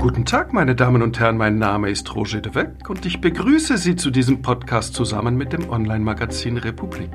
[0.00, 3.76] Guten Tag, meine Damen und Herren, mein Name ist Roger de Weck und ich begrüße
[3.76, 7.10] Sie zu diesem Podcast zusammen mit dem Online-Magazin Republik.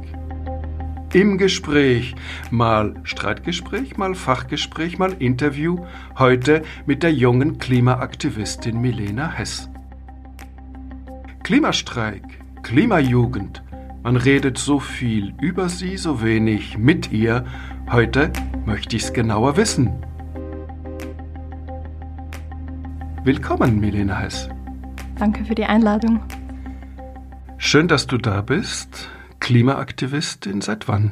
[1.12, 2.14] Im Gespräch,
[2.52, 5.84] mal Streitgespräch, mal Fachgespräch, mal Interview,
[6.20, 9.68] heute mit der jungen Klimaaktivistin Milena Hess.
[11.42, 12.22] Klimastreik,
[12.62, 13.64] Klimajugend,
[14.04, 17.46] man redet so viel über sie, so wenig mit ihr.
[17.92, 18.32] Heute
[18.68, 20.06] möchte ich es genauer wissen.
[23.26, 24.50] Willkommen, Milena Hess.
[25.18, 26.22] Danke für die Einladung.
[27.58, 29.10] Schön, dass du da bist.
[29.40, 31.12] Klimaaktivistin seit wann?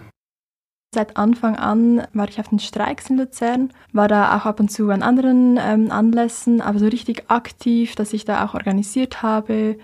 [0.93, 4.69] Seit Anfang an war ich auf den Streiks in Luzern, war da auch ab und
[4.69, 9.79] zu an anderen ähm, Anlässen, aber so richtig aktiv, dass ich da auch organisiert habe,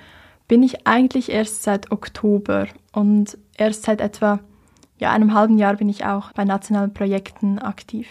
[0.47, 4.39] bin ich eigentlich erst seit Oktober und erst seit etwa
[4.99, 8.07] ja, einem halben Jahr bin ich auch bei nationalen Projekten aktiv.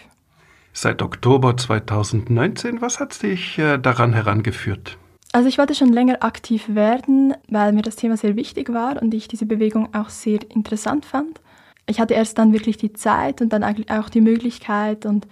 [0.81, 4.97] Seit Oktober 2019, was hat dich äh, daran herangeführt?
[5.33, 9.13] Also ich wollte schon länger aktiv werden, weil mir das Thema sehr wichtig war und
[9.13, 11.41] ich diese Bewegung auch sehr interessant fand.
[11.85, 15.27] Ich hatte erst dann wirklich die Zeit und dann auch die Möglichkeit und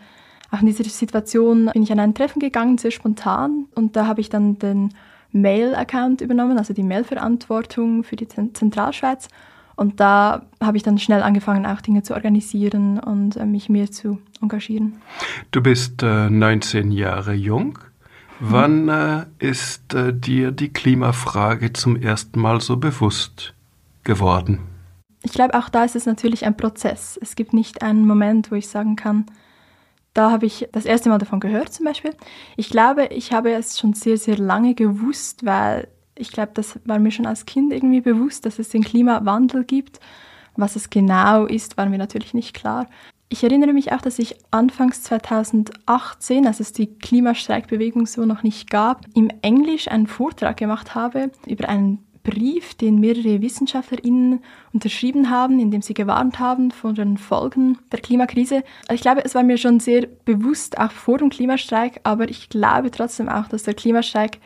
[0.52, 4.20] auch in dieser Situation bin ich an ein Treffen gegangen, sehr spontan und da habe
[4.20, 4.94] ich dann den
[5.32, 9.30] Mail-Account übernommen, also die Mail-Verantwortung für die Zentralschweiz
[9.78, 13.90] und da habe ich dann schnell angefangen, auch Dinge zu organisieren und äh, mich mehr
[13.92, 15.00] zu engagieren.
[15.52, 17.78] Du bist äh, 19 Jahre jung.
[18.40, 23.54] Wann äh, ist äh, dir die Klimafrage zum ersten Mal so bewusst
[24.04, 24.60] geworden?
[25.24, 27.20] Ich glaube, auch da ist es natürlich ein Prozess.
[27.22, 29.26] Es gibt nicht einen Moment, wo ich sagen kann,
[30.14, 32.16] da habe ich das erste Mal davon gehört zum Beispiel.
[32.56, 35.88] Ich glaube, ich habe es schon sehr, sehr lange gewusst, weil
[36.18, 40.00] ich glaube, das war mir schon als Kind irgendwie bewusst, dass es den Klimawandel gibt.
[40.56, 42.88] Was es genau ist, war mir natürlich nicht klar.
[43.30, 48.70] Ich erinnere mich auch, dass ich anfangs 2018, als es die Klimastreikbewegung so noch nicht
[48.70, 54.42] gab, im Englisch einen Vortrag gemacht habe über einen Brief, den mehrere WissenschaftlerInnen
[54.74, 58.64] unterschrieben haben, in dem sie gewarnt haben vor den Folgen der Klimakrise.
[58.92, 62.92] Ich glaube, es war mir schon sehr bewusst, auch vor dem Klimastreik, aber ich glaube
[62.92, 64.40] trotzdem auch, dass der Klimastreik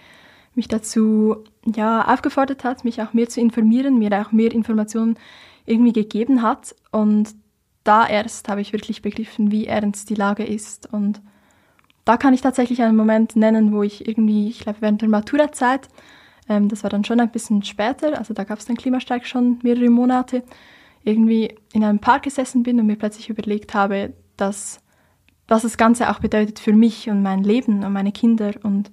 [0.53, 5.17] mich dazu ja, aufgefordert hat, mich auch mehr zu informieren, mir auch mehr Informationen
[5.65, 6.75] irgendwie gegeben hat.
[6.91, 7.35] Und
[7.83, 10.91] da erst habe ich wirklich begriffen, wie ernst die Lage ist.
[10.91, 11.21] Und
[12.05, 15.87] da kann ich tatsächlich einen Moment nennen, wo ich irgendwie, ich glaube, während der Maturazeit,
[16.49, 19.59] ähm, das war dann schon ein bisschen später, also da gab es den Klimastreik schon
[19.63, 20.43] mehrere Monate,
[21.03, 24.81] irgendwie in einem Park gesessen bin und mir plötzlich überlegt habe, dass
[25.47, 28.91] was das Ganze auch bedeutet für mich und mein Leben und meine Kinder und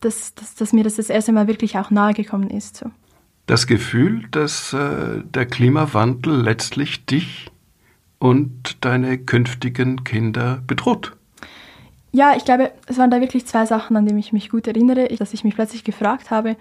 [0.00, 2.76] dass, dass, dass mir das das erste Mal wirklich auch nahegekommen ist.
[2.76, 2.90] So.
[3.46, 7.50] Das Gefühl, dass äh, der Klimawandel letztlich dich
[8.18, 11.16] und deine künftigen Kinder bedroht.
[12.10, 15.08] Ja, ich glaube, es waren da wirklich zwei Sachen, an die ich mich gut erinnere,
[15.16, 16.56] dass ich mich plötzlich gefragt habe,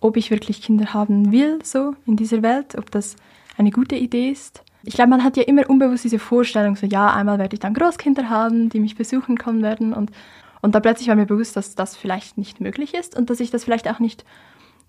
[0.00, 3.16] ob ich wirklich Kinder haben will, so in dieser Welt, ob das
[3.56, 4.62] eine gute Idee ist.
[4.84, 7.74] Ich glaube, man hat ja immer unbewusst diese Vorstellung, so ja, einmal werde ich dann
[7.74, 10.10] Großkinder haben, die mich besuchen kommen werden und
[10.62, 13.50] und da plötzlich war mir bewusst, dass das vielleicht nicht möglich ist und dass ich
[13.50, 14.24] das vielleicht auch nicht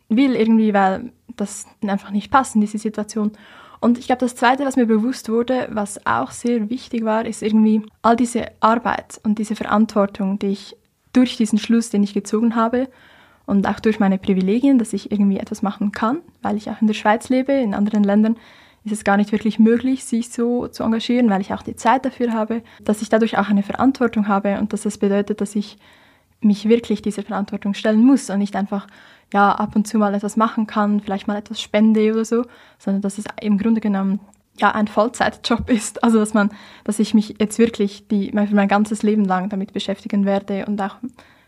[0.07, 3.31] will, irgendwie, weil das einfach nicht passt in diese Situation.
[3.81, 7.41] Und ich glaube, das Zweite, was mir bewusst wurde, was auch sehr wichtig war, ist
[7.41, 10.77] irgendwie all diese Arbeit und diese Verantwortung, die ich
[11.11, 12.87] durch diesen Schluss, den ich gezogen habe
[13.45, 16.87] und auch durch meine Privilegien, dass ich irgendwie etwas machen kann, weil ich auch in
[16.87, 18.37] der Schweiz lebe, in anderen Ländern
[18.85, 22.05] ist es gar nicht wirklich möglich, sich so zu engagieren, weil ich auch die Zeit
[22.05, 25.77] dafür habe, dass ich dadurch auch eine Verantwortung habe und dass das bedeutet, dass ich
[26.41, 28.87] mich wirklich dieser Verantwortung stellen muss und nicht einfach
[29.31, 32.43] ja ab und zu mal etwas machen kann, vielleicht mal etwas spende oder so,
[32.77, 34.19] sondern dass es im Grunde genommen
[34.59, 36.51] ja ein Vollzeitjob ist, also dass man,
[36.83, 40.97] dass ich mich jetzt wirklich die mein ganzes Leben lang damit beschäftigen werde und auch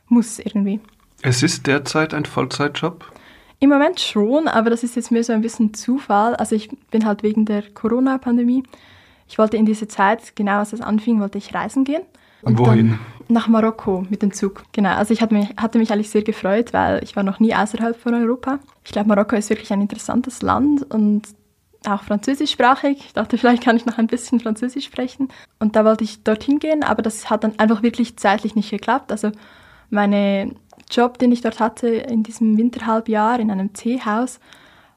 [0.08, 0.80] muss irgendwie.
[1.22, 3.12] Es ist derzeit ein Vollzeitjob?
[3.60, 6.36] Im Moment schon, aber das ist jetzt mehr so ein bisschen Zufall.
[6.36, 8.64] Also ich bin halt wegen der Corona-Pandemie.
[9.28, 12.04] Ich wollte in diese Zeit, genau als es anfing, wollte ich reisen gehen.
[12.42, 13.00] Und, Und wohin?
[13.28, 14.64] Nach Marokko mit dem Zug.
[14.72, 14.94] Genau.
[14.94, 18.00] Also ich hatte mich, hatte mich eigentlich sehr gefreut, weil ich war noch nie außerhalb
[18.00, 18.60] von Europa.
[18.84, 21.24] Ich glaube, Marokko ist wirklich ein interessantes Land und
[21.88, 22.98] auch französischsprachig.
[23.08, 25.30] Ich dachte, vielleicht kann ich noch ein bisschen Französisch sprechen.
[25.60, 29.12] Und da wollte ich dorthin gehen, aber das hat dann einfach wirklich zeitlich nicht geklappt.
[29.12, 29.32] Also
[29.90, 30.54] meine
[30.90, 34.40] Job, den ich dort hatte in diesem Winterhalbjahr in einem Teehaus,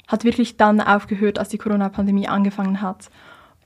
[0.07, 3.11] hat wirklich dann aufgehört, als die Corona-Pandemie angefangen hat.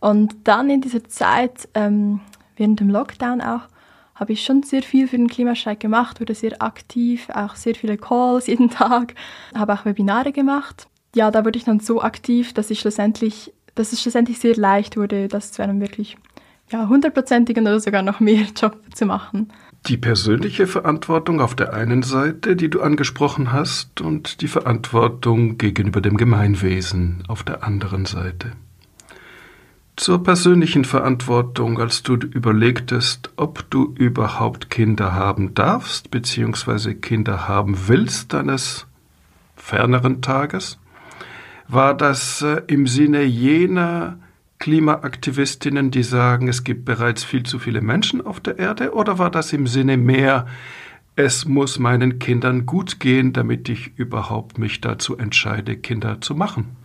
[0.01, 2.21] Und dann in dieser Zeit, ähm,
[2.57, 3.69] während dem Lockdown auch,
[4.15, 7.97] habe ich schon sehr viel für den Klimastreik gemacht, wurde sehr aktiv, auch sehr viele
[7.97, 9.15] Calls jeden Tag,
[9.55, 10.87] habe auch Webinare gemacht.
[11.15, 14.97] Ja, da wurde ich dann so aktiv, dass ich schlussendlich, dass es schlussendlich sehr leicht
[14.97, 16.17] wurde, das zu einem wirklich
[16.73, 19.53] ja, hundertprozentigen oder sogar noch mehr Job zu machen.
[19.87, 26.01] Die persönliche Verantwortung auf der einen Seite, die du angesprochen hast, und die Verantwortung gegenüber
[26.01, 28.53] dem Gemeinwesen auf der anderen Seite.
[29.97, 37.89] Zur persönlichen Verantwortung, als du überlegtest, ob du überhaupt Kinder haben darfst, beziehungsweise Kinder haben
[37.89, 38.87] willst deines
[39.55, 40.79] ferneren Tages,
[41.69, 44.19] war das äh, im Sinne jener
[44.63, 49.29] Klimaaktivistinnen, die sagen, es gibt bereits viel zu viele Menschen auf der Erde, oder war
[49.29, 50.47] das im Sinne mehr,
[51.17, 56.77] es muss meinen Kindern gut gehen, damit ich überhaupt mich dazu entscheide, Kinder zu machen?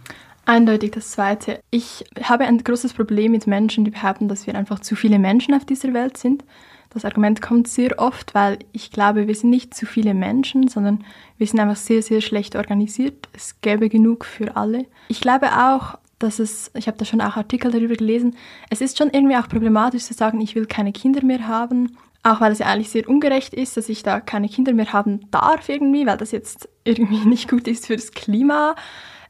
[0.47, 1.59] Eindeutig das Zweite.
[1.69, 5.53] Ich habe ein großes Problem mit Menschen, die behaupten, dass wir einfach zu viele Menschen
[5.53, 6.43] auf dieser Welt sind.
[6.89, 11.03] Das Argument kommt sehr oft, weil ich glaube, wir sind nicht zu viele Menschen, sondern
[11.37, 13.29] wir sind einfach sehr, sehr schlecht organisiert.
[13.33, 14.87] Es gäbe genug für alle.
[15.09, 18.35] Ich glaube auch, dass es, ich habe da schon auch Artikel darüber gelesen,
[18.69, 22.41] es ist schon irgendwie auch problematisch zu sagen, ich will keine Kinder mehr haben, auch
[22.41, 25.69] weil es ja eigentlich sehr ungerecht ist, dass ich da keine Kinder mehr haben darf
[25.69, 28.75] irgendwie, weil das jetzt irgendwie nicht gut ist fürs Klima.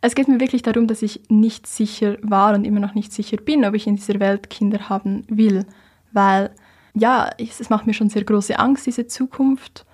[0.02, 3.38] Es geht mir wirklich darum, dass ich nicht sicher war und immer noch nicht sicher
[3.38, 5.66] bin, ob ich in dieser Welt Kinder haben will,
[6.12, 6.52] weil
[6.94, 9.86] ja, es macht mir schon sehr große Angst, diese Zukunft.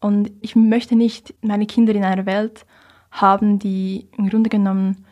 [0.00, 2.66] Und ich möchte nicht meine Kinder in einer Welt
[3.10, 5.04] haben, die im Grunde genommen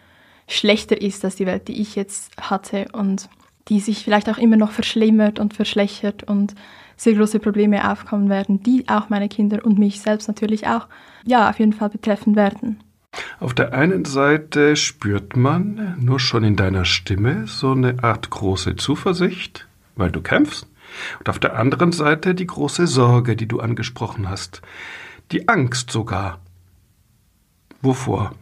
[0.49, 3.29] schlechter ist als die Welt, die ich jetzt hatte und
[3.69, 6.55] die sich vielleicht auch immer noch verschlimmert und verschlechtert und
[6.97, 10.89] sehr große Probleme aufkommen werden, die auch meine Kinder und mich selbst natürlich auch,
[11.25, 12.83] ja, auf jeden Fall betreffen werden.
[13.41, 18.77] Auf der einen Seite spürt man nur schon in deiner Stimme so eine Art große
[18.77, 20.67] Zuversicht, weil du kämpfst,
[21.19, 24.62] und auf der anderen Seite die große Sorge, die du angesprochen hast,
[25.31, 26.41] die Angst sogar.
[27.83, 28.33] Wovor?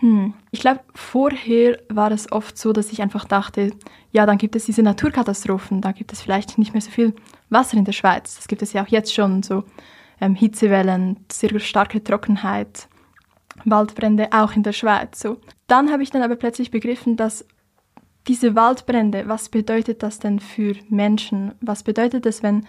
[0.00, 0.34] Hm.
[0.50, 3.72] Ich glaube, vorher war es oft so, dass ich einfach dachte,
[4.12, 7.14] ja, dann gibt es diese Naturkatastrophen, da gibt es vielleicht nicht mehr so viel
[7.50, 8.36] Wasser in der Schweiz.
[8.36, 9.64] Das gibt es ja auch jetzt schon, so
[10.20, 12.88] ähm, Hitzewellen, sehr starke Trockenheit,
[13.64, 15.20] Waldbrände auch in der Schweiz.
[15.20, 15.36] So.
[15.66, 17.44] Dann habe ich dann aber plötzlich begriffen, dass
[18.26, 21.52] diese Waldbrände, was bedeutet das denn für Menschen?
[21.60, 22.66] Was bedeutet das, wenn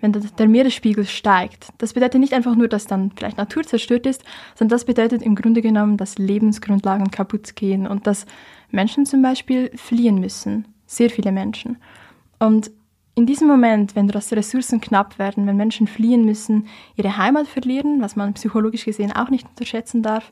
[0.00, 1.68] wenn der Meeresspiegel steigt.
[1.78, 4.22] Das bedeutet nicht einfach nur, dass dann vielleicht Natur zerstört ist,
[4.54, 8.26] sondern das bedeutet im Grunde genommen, dass Lebensgrundlagen kaputt gehen und dass
[8.70, 10.66] Menschen zum Beispiel fliehen müssen.
[10.86, 11.78] Sehr viele Menschen.
[12.38, 12.70] Und
[13.14, 16.66] in diesem Moment, wenn Ressourcen knapp werden, wenn Menschen fliehen müssen,
[16.96, 20.28] ihre Heimat verlieren, was man psychologisch gesehen auch nicht unterschätzen darf,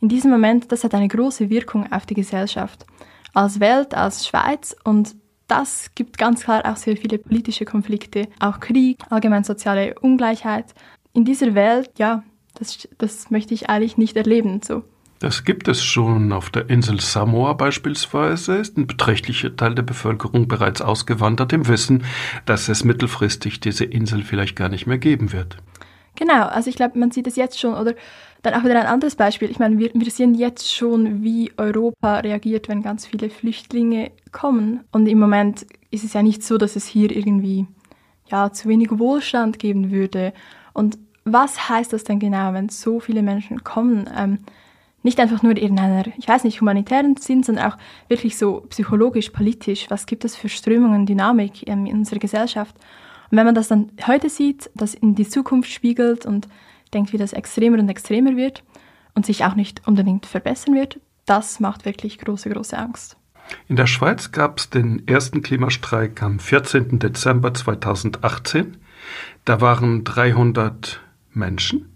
[0.00, 2.86] in diesem Moment, das hat eine große Wirkung auf die Gesellschaft.
[3.32, 8.60] Als Welt, als Schweiz und das gibt ganz klar auch sehr viele politische Konflikte, auch
[8.60, 10.74] Krieg, allgemein soziale Ungleichheit.
[11.12, 12.22] In dieser Welt, ja,
[12.54, 14.60] das, das möchte ich eigentlich nicht erleben.
[14.62, 14.84] So.
[15.18, 16.32] Das gibt es schon.
[16.32, 22.04] Auf der Insel Samoa beispielsweise ist ein beträchtlicher Teil der Bevölkerung bereits ausgewandert im Wissen,
[22.46, 25.56] dass es mittelfristig diese Insel vielleicht gar nicht mehr geben wird.
[26.16, 27.74] Genau, also ich glaube, man sieht es jetzt schon.
[27.74, 27.94] Oder
[28.44, 29.50] dann auch wieder ein anderes Beispiel.
[29.50, 34.84] Ich meine, wir, wir sehen jetzt schon, wie Europa reagiert, wenn ganz viele Flüchtlinge kommen.
[34.92, 37.66] Und im Moment ist es ja nicht so, dass es hier irgendwie
[38.30, 40.34] ja, zu wenig Wohlstand geben würde.
[40.74, 44.10] Und was heißt das denn genau, wenn so viele Menschen kommen?
[44.14, 44.40] Ähm,
[45.02, 49.30] nicht einfach nur in einer, ich weiß nicht, humanitären Sinn, sondern auch wirklich so psychologisch,
[49.30, 49.86] politisch.
[49.88, 52.76] Was gibt es für Strömungen, Dynamik ähm, in unserer Gesellschaft?
[53.30, 56.46] Und wenn man das dann heute sieht, das in die Zukunft spiegelt und
[56.94, 58.62] denkt, wie das extremer und extremer wird
[59.14, 63.16] und sich auch nicht unbedingt verbessern wird, das macht wirklich große, große Angst.
[63.68, 66.98] In der Schweiz gab es den ersten Klimastreik am 14.
[66.98, 68.76] Dezember 2018.
[69.44, 71.00] Da waren 300
[71.32, 71.90] Menschen.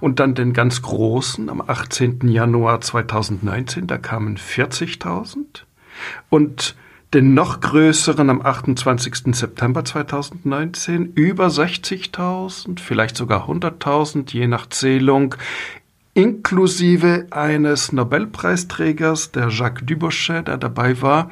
[0.00, 2.28] Und dann den ganz großen am 18.
[2.28, 5.62] Januar 2019, da kamen 40.000.
[6.28, 6.76] Und
[7.14, 9.34] den noch größeren am 28.
[9.34, 15.34] September 2019 über 60.000, vielleicht sogar 100.000, je nach Zählung,
[16.14, 21.30] inklusive eines Nobelpreisträgers, der Jacques Dubochet, der dabei war.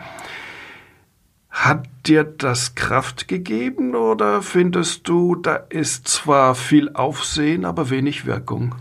[1.50, 8.26] Hat dir das Kraft gegeben oder findest du, da ist zwar viel Aufsehen, aber wenig
[8.26, 8.74] Wirkung?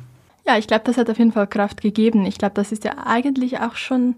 [0.45, 2.25] Ja, ich glaube, das hat auf jeden Fall Kraft gegeben.
[2.25, 4.15] Ich glaube, das ist ja eigentlich auch schon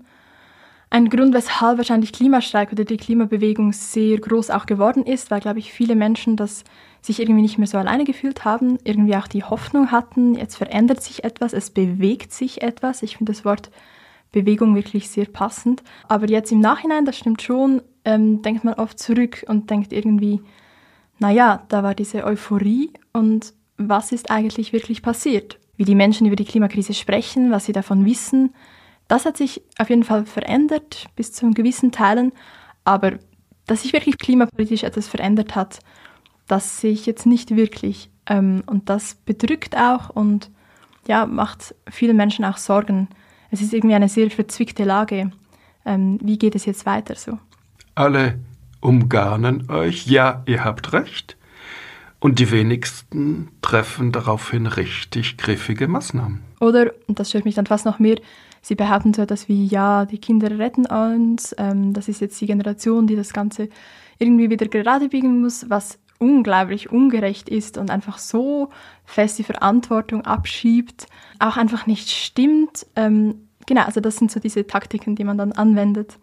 [0.90, 5.60] ein Grund, weshalb wahrscheinlich Klimastreik oder die Klimabewegung sehr groß auch geworden ist, weil, glaube
[5.60, 6.64] ich, viele Menschen das
[7.02, 11.04] sich irgendwie nicht mehr so alleine gefühlt haben, irgendwie auch die Hoffnung hatten, jetzt verändert
[11.04, 13.04] sich etwas, es bewegt sich etwas.
[13.04, 13.70] Ich finde das Wort
[14.32, 15.84] Bewegung wirklich sehr passend.
[16.08, 20.42] Aber jetzt im Nachhinein, das stimmt schon, ähm, denkt man oft zurück und denkt irgendwie,
[21.20, 25.60] naja, da war diese Euphorie und was ist eigentlich wirklich passiert?
[25.78, 28.54] Wie die Menschen über die Klimakrise sprechen, was sie davon wissen,
[29.08, 32.32] das hat sich auf jeden Fall verändert bis zu gewissen Teilen,
[32.84, 33.20] aber
[33.68, 35.80] dass sich wirklich klimapolitisch etwas verändert hat,
[36.48, 38.10] das sehe ich jetzt nicht wirklich.
[38.28, 40.50] Ähm, und das bedrückt auch und
[41.08, 43.10] ja, macht vielen Menschen auch Sorgen.
[43.52, 45.32] Es ist irgendwie eine sehr verzwickte Lage.
[45.86, 47.38] Ähm, wie geht es jetzt weiter so?
[47.94, 48.40] Alle
[48.82, 51.38] umgarnen euch, ja, ihr habt recht.
[52.20, 56.42] Und die wenigsten treffen daraufhin richtig griffige Maßnahmen.
[56.60, 58.18] Oder, und das stört mich dann fast noch mehr,
[58.66, 62.48] sie behaupten so etwas wie, ja, die Kinder retten uns, ähm, das ist jetzt die
[62.48, 63.70] Generation, die das Ganze
[64.18, 68.70] irgendwie wieder gerade biegen muss, was unglaublich ungerecht ist und einfach so
[69.04, 71.06] fest die Verantwortung abschiebt,
[71.38, 72.88] auch einfach nicht stimmt.
[72.96, 76.18] Ähm, genau, also das sind so diese Taktiken, die man dann anwendet.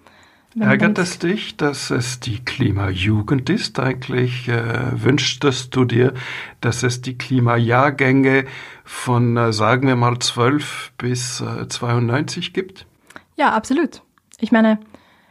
[0.59, 3.79] Ärgert es dich, dass es die Klimajugend ist?
[3.79, 6.13] Eigentlich äh, wünschtest du dir,
[6.61, 8.45] dass es die Klimajahrgänge
[8.85, 12.87] von, äh, sagen wir mal, 12 bis äh, 92 gibt?
[13.37, 14.03] Ja, absolut.
[14.41, 14.79] Ich meine,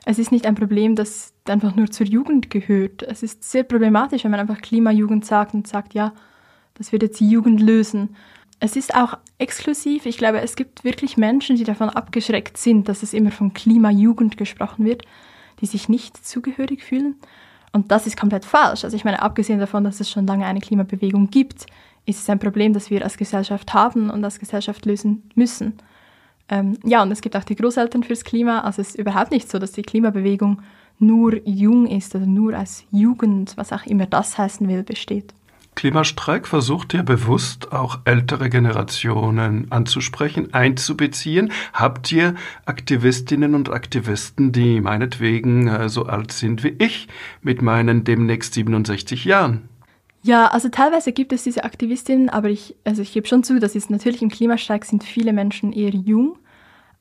[0.06, 3.04] es ist nicht ein Problem, das einfach nur zur Jugend gehört.
[3.04, 6.14] Es ist sehr problematisch, wenn man einfach Klimajugend sagt und sagt, ja,
[6.76, 8.16] das wird jetzt die Jugend lösen.
[8.64, 10.06] Es ist auch exklusiv.
[10.06, 14.38] Ich glaube, es gibt wirklich Menschen, die davon abgeschreckt sind, dass es immer von Klimajugend
[14.38, 15.02] gesprochen wird,
[15.62, 17.16] die sich nicht zugehörig fühlen.
[17.74, 18.84] Und das ist komplett falsch.
[18.84, 21.66] Also ich meine, abgesehen davon, dass es schon lange eine Klimabewegung gibt,
[22.06, 25.74] ist es ein Problem, das wir als Gesellschaft haben und als Gesellschaft lösen müssen.
[26.48, 28.60] Ähm, ja, und es gibt auch die Großeltern fürs Klima.
[28.60, 30.62] Also es ist überhaupt nicht so, dass die Klimabewegung
[31.00, 35.34] nur jung ist oder nur als Jugend, was auch immer das heißen will, besteht.
[35.76, 41.52] Klimastreik versucht ja bewusst auch ältere Generationen anzusprechen, einzubeziehen.
[41.74, 42.36] Habt ihr
[42.66, 47.08] Aktivistinnen und Aktivisten, die meinetwegen äh, so alt sind wie ich,
[47.42, 49.70] mit meinen demnächst 67 Jahren?
[50.24, 53.74] Ja, also teilweise gibt es diese Aktivistinnen, aber ich, also ich gebe schon zu, dass
[53.74, 56.38] es natürlich im Klimastreik sind viele Menschen eher jung.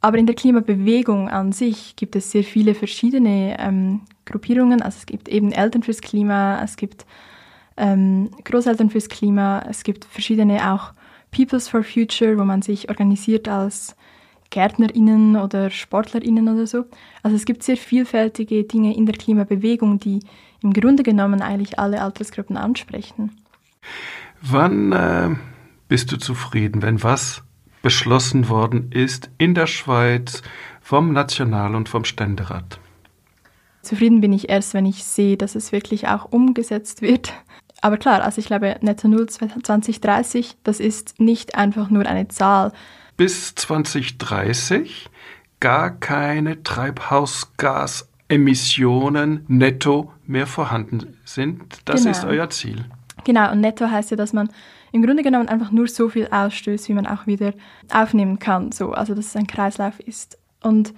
[0.00, 4.81] Aber in der Klimabewegung an sich gibt es sehr viele verschiedene ähm, Gruppierungen.
[4.81, 7.05] Also es gibt eben Eltern fürs Klima, es gibt
[7.81, 10.93] ähm, Großeltern fürs Klima, es gibt verschiedene auch
[11.31, 13.97] Peoples for Future, wo man sich organisiert als
[14.51, 16.85] GärtnerInnen oder SportlerInnen oder so.
[17.23, 20.21] Also es gibt sehr vielfältige Dinge in der Klimabewegung, die
[20.63, 23.33] im Grunde genommen eigentlich alle Altersgruppen ansprechen.
[24.43, 25.31] Wann äh,
[25.89, 27.43] bist du zufrieden, wenn was
[27.83, 30.43] beschlossen worden ist in der Schweiz
[30.83, 32.79] vom National- und vom Ständerat?
[33.83, 37.33] Zufrieden bin ich erst, wenn ich sehe, dass es wirklich auch umgesetzt wird.
[37.81, 42.73] Aber klar, also ich glaube, Netto Null 2030, das ist nicht einfach nur eine Zahl.
[43.17, 45.09] Bis 2030
[45.61, 51.81] gar keine Treibhausgasemissionen netto mehr vorhanden sind.
[51.85, 52.13] Das genau.
[52.13, 52.85] ist euer Ziel.
[53.25, 54.49] Genau, und netto heißt ja, dass man
[54.93, 57.53] im Grunde genommen einfach nur so viel ausstößt, wie man auch wieder
[57.93, 58.73] aufnehmen kann.
[58.73, 60.39] So, also dass es ein Kreislauf ist.
[60.63, 60.95] Und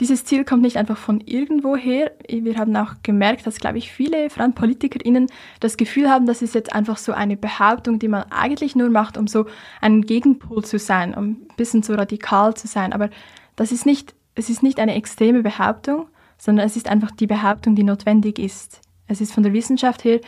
[0.00, 2.12] dieses Ziel kommt nicht einfach von irgendwo her.
[2.28, 5.28] Wir haben auch gemerkt, dass, glaube ich, viele, vor allem PolitikerInnen,
[5.60, 9.16] das Gefühl haben, das ist jetzt einfach so eine Behauptung, die man eigentlich nur macht,
[9.16, 9.46] um so
[9.80, 12.92] ein Gegenpol zu sein, um ein bisschen so radikal zu sein.
[12.92, 13.08] Aber
[13.54, 16.08] das ist nicht, es ist nicht eine extreme Behauptung,
[16.38, 18.80] sondern es ist einfach die Behauptung, die notwendig ist.
[19.06, 20.20] Es ist von der Wissenschaft her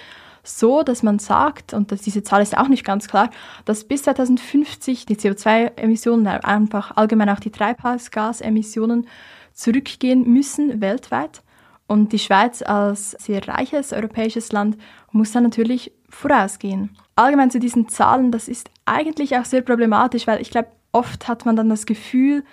[0.45, 3.31] so, dass man sagt, und diese Zahl ist auch nicht ganz klar,
[3.65, 9.09] dass bis 2050 die CO2-Emissionen, einfach allgemein auch die Treibhausgasemissionen
[9.57, 11.43] zurückgehen müssen weltweit.
[11.89, 14.77] Und die Schweiz als sehr reiches europäisches Land
[15.13, 16.97] muss dann natürlich vorausgehen.
[17.17, 21.47] Allgemein zu diesen Zahlen, das ist eigentlich auch sehr problematisch, weil ich glaube, oft hat
[21.47, 22.45] man dann das Gefühl,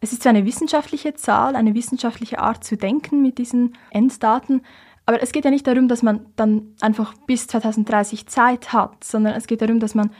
[0.00, 4.62] es ist zwar eine wissenschaftliche Zahl, eine wissenschaftliche Art zu denken mit diesen Enddaten,
[5.06, 9.34] aber es geht ja nicht darum, dass man dann einfach bis 2030 Zeit hat, sondern
[9.34, 10.10] es geht darum, dass man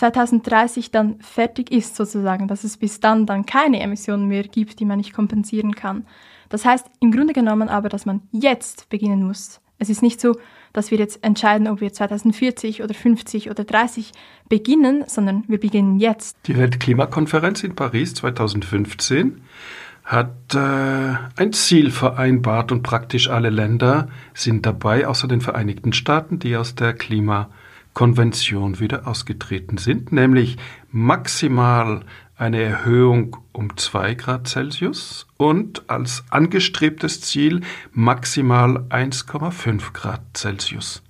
[0.00, 4.86] 2030 dann fertig ist sozusagen, dass es bis dann dann keine Emissionen mehr gibt, die
[4.86, 6.06] man nicht kompensieren kann.
[6.48, 9.60] Das heißt im Grunde genommen aber, dass man jetzt beginnen muss.
[9.78, 10.36] Es ist nicht so,
[10.72, 14.12] dass wir jetzt entscheiden, ob wir 2040 oder 50 oder 30
[14.48, 16.38] beginnen, sondern wir beginnen jetzt.
[16.46, 19.42] Die Weltklimakonferenz in Paris 2015
[20.04, 26.38] hat äh, ein Ziel vereinbart und praktisch alle Länder sind dabei, außer den Vereinigten Staaten,
[26.38, 26.94] die aus der
[28.00, 30.56] Klimakonvention wieder ausgetreten sind, nämlich
[30.90, 32.00] maximal
[32.34, 37.60] eine Erhöhung um 2 Grad Celsius und als angestrebtes Ziel
[37.92, 41.02] maximal 1,5 Grad Celsius.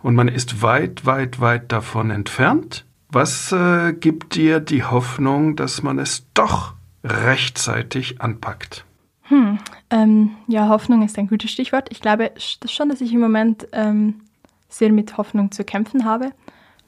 [0.00, 2.86] Und man ist weit, weit, weit davon entfernt.
[3.10, 6.72] Was äh, gibt dir die Hoffnung, dass man es doch
[7.04, 8.86] rechtzeitig anpackt?
[9.24, 9.58] Hm,
[9.90, 11.88] ähm, ja, Hoffnung ist ein gutes Stichwort.
[11.90, 14.22] Ich glaube schon, dass ich im Moment ähm,
[14.68, 16.32] sehr mit Hoffnung zu kämpfen habe,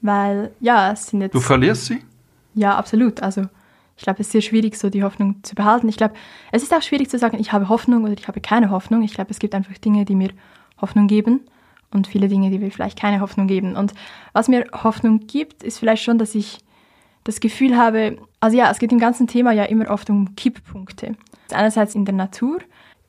[0.01, 1.33] weil ja, es sind jetzt.
[1.33, 1.99] Du verlierst sie?
[2.53, 3.21] Ja, absolut.
[3.21, 3.45] Also
[3.97, 5.87] ich glaube, es ist sehr schwierig, so die Hoffnung zu behalten.
[5.87, 6.15] Ich glaube,
[6.51, 9.03] es ist auch schwierig zu sagen, ich habe Hoffnung oder ich habe keine Hoffnung.
[9.03, 10.31] Ich glaube, es gibt einfach Dinge, die mir
[10.81, 11.41] Hoffnung geben
[11.91, 13.75] und viele Dinge, die mir vielleicht keine Hoffnung geben.
[13.75, 13.93] Und
[14.33, 16.59] was mir Hoffnung gibt, ist vielleicht schon, dass ich
[17.23, 21.15] das Gefühl habe, also ja, es geht im ganzen Thema ja immer oft um Kipppunkte.
[21.51, 22.59] Einerseits in der Natur,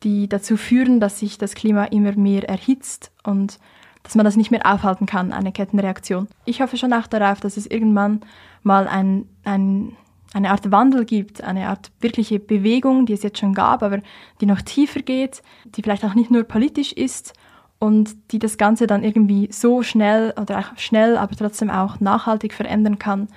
[0.03, 3.59] die dazu führen, dass sich das Klima immer mehr erhitzt und
[4.03, 6.29] dass man das nicht mehr aufhalten kann, eine Kettenreaktion.
[6.45, 8.21] Ich hoffe schon auch darauf, dass es irgendwann
[8.63, 9.97] mal ein, ein,
[10.33, 14.01] eine Art Wandel gibt, eine Art wirkliche Bewegung, die es jetzt schon gab, aber
[14.41, 17.35] die noch tiefer geht, die vielleicht auch nicht nur politisch ist
[17.79, 22.55] und die das Ganze dann irgendwie so schnell oder auch schnell, aber trotzdem auch nachhaltig
[22.55, 23.29] verändern kann,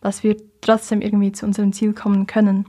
[0.00, 2.66] dass wir trotzdem irgendwie zu unserem Ziel kommen können.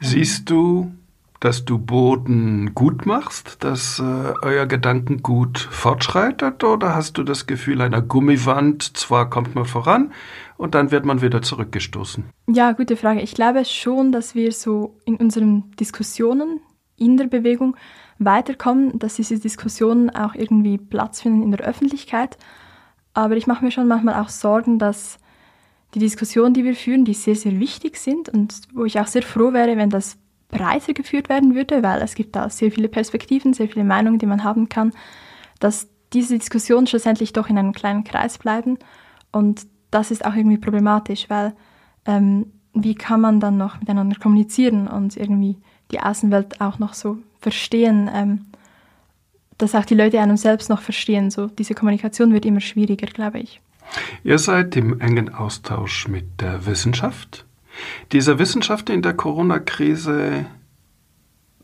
[0.00, 0.92] Siehst du
[1.40, 7.80] dass du Boden gut machst, dass äh, euer Gedankengut fortschreitet oder hast du das Gefühl
[7.80, 10.12] einer Gummiwand, zwar kommt man voran
[10.56, 12.24] und dann wird man wieder zurückgestoßen?
[12.48, 13.20] Ja, gute Frage.
[13.20, 16.60] Ich glaube schon, dass wir so in unseren Diskussionen
[16.96, 17.76] in der Bewegung
[18.18, 22.36] weiterkommen, dass diese Diskussionen auch irgendwie Platz finden in der Öffentlichkeit.
[23.14, 25.18] Aber ich mache mir schon manchmal auch Sorgen, dass
[25.94, 29.22] die Diskussionen, die wir führen, die sehr, sehr wichtig sind und wo ich auch sehr
[29.22, 30.18] froh wäre, wenn das
[30.48, 34.26] breiter geführt werden würde, weil es gibt da sehr viele Perspektiven, sehr viele Meinungen, die
[34.26, 34.92] man haben kann,
[35.60, 38.78] dass diese Diskussionen schlussendlich doch in einem kleinen Kreis bleiben.
[39.30, 41.54] Und das ist auch irgendwie problematisch, weil
[42.06, 45.56] ähm, wie kann man dann noch miteinander kommunizieren und irgendwie
[45.90, 48.46] die Außenwelt auch noch so verstehen, ähm,
[49.58, 51.30] dass auch die Leute einen selbst noch verstehen.
[51.30, 53.60] So diese Kommunikation wird immer schwieriger, glaube ich.
[54.22, 57.46] Ihr seid im engen Austausch mit der Wissenschaft,
[58.12, 60.46] dieser Wissenschaftler in der Corona-Krise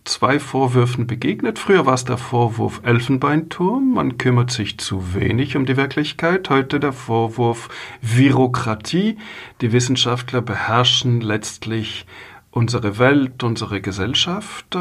[0.04, 1.59] zwei Vorwürfen begegnet.
[1.59, 6.50] Früher war es der Vorwurf Elfenbeinturm, man kümmert sich zu wenig um die Wirklichkeit.
[6.50, 7.68] Heute der Vorwurf
[8.02, 9.16] Virokratie,
[9.61, 12.06] die Wissenschaftler beherrschen letztlich
[12.50, 14.76] unsere Welt, unsere Gesellschaft.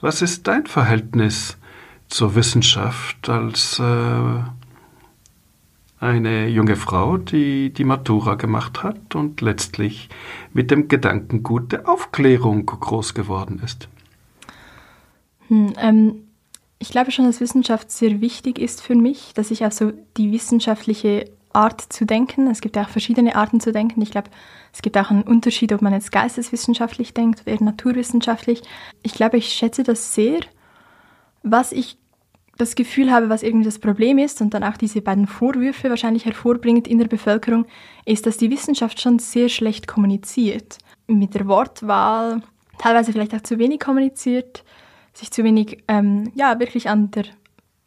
[0.00, 1.56] Was ist dein Verhältnis
[2.08, 4.42] zur Wissenschaft als äh,
[6.00, 10.08] eine junge Frau, die die Matura gemacht hat und letztlich
[10.52, 13.88] mit dem Gedankengut der Aufklärung groß geworden ist.
[15.48, 16.14] Hm, ähm,
[16.78, 21.30] ich glaube schon, dass Wissenschaft sehr wichtig ist für mich, dass ich also die wissenschaftliche
[21.54, 24.02] Art zu denken, es gibt ja auch verschiedene Arten zu denken.
[24.02, 24.28] Ich glaube,
[24.72, 28.62] es gibt auch einen Unterschied, ob man jetzt geisteswissenschaftlich denkt oder eher naturwissenschaftlich.
[29.02, 30.40] Ich glaube, ich schätze das sehr.
[31.42, 31.96] Was ich
[32.56, 36.24] das Gefühl habe, was irgendwie das Problem ist und dann auch diese beiden Vorwürfe wahrscheinlich
[36.24, 37.66] hervorbringt in der Bevölkerung,
[38.04, 40.78] ist, dass die Wissenschaft schon sehr schlecht kommuniziert.
[41.06, 42.42] Mit der Wortwahl,
[42.78, 44.64] teilweise vielleicht auch zu wenig kommuniziert,
[45.12, 47.24] sich zu wenig, ähm, ja, wirklich an der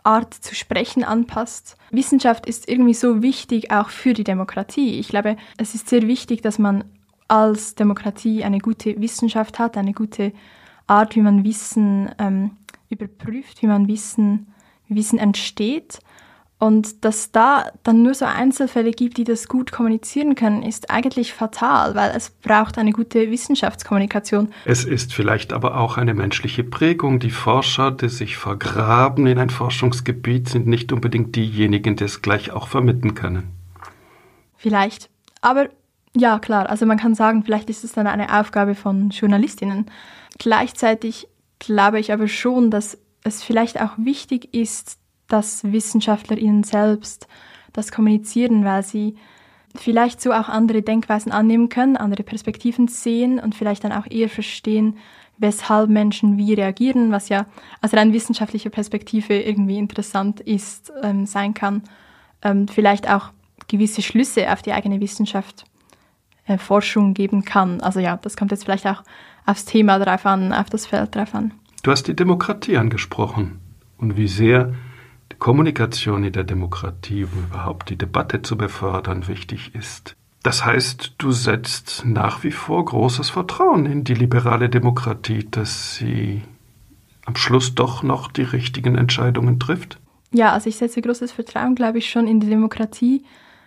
[0.04, 1.78] Art zu sprechen anpasst.
[1.92, 5.00] Wissenschaft ist irgendwie so wichtig auch für die Demokratie.
[5.00, 6.86] Ich glaube, es ist sehr wichtig, dass man
[7.28, 10.32] als Demokratie eine gute Wissenschaft hat, eine gute
[10.88, 12.52] Art, wie man Wissen ähm,
[12.90, 14.48] überprüft, wie man Wissen
[14.90, 16.00] Wissen entsteht.
[16.60, 21.34] Und dass da dann nur so Einzelfälle gibt, die das gut kommunizieren können, ist eigentlich
[21.34, 24.52] fatal, weil es braucht eine gute Wissenschaftskommunikation.
[24.66, 27.20] Es ist vielleicht aber auch eine menschliche Prägung.
[27.20, 32.50] Die Forscher, die sich vergraben in ein Forschungsgebiet, sind nicht unbedingt diejenigen, die es gleich
[32.50, 33.52] auch vermitteln können.
[34.56, 35.12] Vielleicht.
[35.42, 35.70] Aber
[36.16, 39.86] ja, klar, also man kann sagen, vielleicht ist es dann eine Aufgabe von Journalistinnen.
[40.40, 41.28] Gleichzeitig
[41.60, 42.98] glaube ich aber schon, dass
[43.28, 47.28] es vielleicht auch wichtig ist, dass WissenschaftlerInnen selbst
[47.74, 49.16] das kommunizieren, weil sie
[49.76, 54.30] vielleicht so auch andere Denkweisen annehmen können, andere Perspektiven sehen und vielleicht dann auch eher
[54.30, 54.98] verstehen,
[55.38, 57.46] weshalb Menschen wie reagieren, was ja
[57.82, 61.84] aus rein wissenschaftlicher Perspektive irgendwie interessant ist, ähm, sein kann.
[62.42, 63.30] Ähm, vielleicht auch
[63.68, 65.66] gewisse Schlüsse auf die eigene Wissenschaft,
[66.48, 67.82] äh, Forschung geben kann.
[67.82, 69.04] Also ja, das kommt jetzt vielleicht auch
[69.46, 71.54] aufs Thema drauf an, auf das Feld drauf an.
[71.84, 73.60] Du hast die Demokratie angesprochen
[73.98, 74.74] und wie sehr
[75.32, 80.16] die Kommunikation in der Demokratie, um überhaupt die Debatte zu befördern, wichtig ist.
[80.44, 86.42] Das heißt, du setzt nach wie vor großes Vertrauen in die liberale Demokratie, dass sie
[87.26, 90.00] am Schluss doch noch die richtigen Entscheidungen trifft?
[90.32, 93.26] Ja, also ich setze großes Vertrauen, glaube ich, schon in die Demokratie,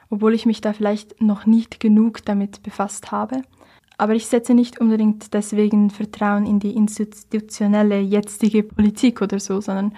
[0.08, 3.42] obwohl ich mich da vielleicht noch nicht genug damit befasst habe.
[4.00, 9.92] Aber ich setze nicht unbedingt deswegen Vertrauen in die institutionelle jetzige Politik oder so, sondern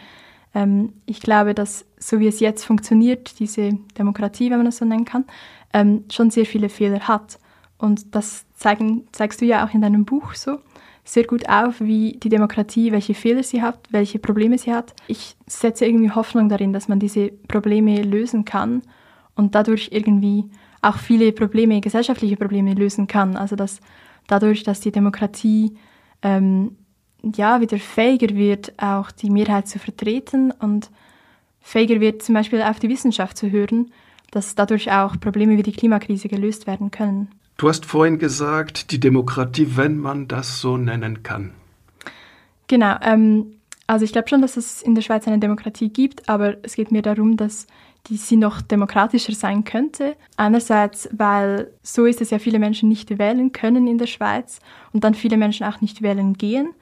[0.57, 4.85] ähm, ich glaube, dass so wie es jetzt funktioniert, diese Demokratie, wenn man das so
[4.85, 5.25] nennen kann,
[5.73, 7.39] ähm, schon sehr viele Fehler hat.
[7.79, 10.59] Und das zeigen, zeigst du ja auch in deinem Buch so
[11.05, 14.95] sehr gut auf, wie die Demokratie, welche Fehler sie hat, welche Probleme sie hat.
[15.07, 18.83] Ich setze irgendwie Hoffnung darin, dass man diese Probleme lösen kann
[19.37, 20.51] und dadurch irgendwie
[20.83, 23.37] auch viele Probleme, gesellschaftliche Probleme lösen kann.
[23.37, 23.81] Also dass
[24.27, 25.77] dadurch, dass die Demokratie
[26.23, 26.77] ähm,
[27.23, 30.91] ja wieder fähiger wird, auch die Mehrheit zu vertreten und
[31.61, 33.93] fähiger wird, zum Beispiel auf die Wissenschaft zu hören,
[34.33, 37.29] dass dadurch auch Probleme wie die Klimakrise gelöst werden können.
[37.59, 41.53] Du hast vorhin gesagt, die Demokratie, wenn man das so nennen kann.
[42.67, 42.97] Genau.
[43.03, 46.75] Ähm, also ich glaube schon, dass es in der Schweiz eine Demokratie gibt, aber es
[46.75, 47.67] geht mir darum, dass
[48.09, 50.17] die sie noch demokratischer sein könnte.
[50.37, 54.59] Einerseits, weil so ist es ja, viele Menschen nicht wählen können in der Schweiz
[54.93, 56.75] und dann viele Menschen auch nicht wählen gehen.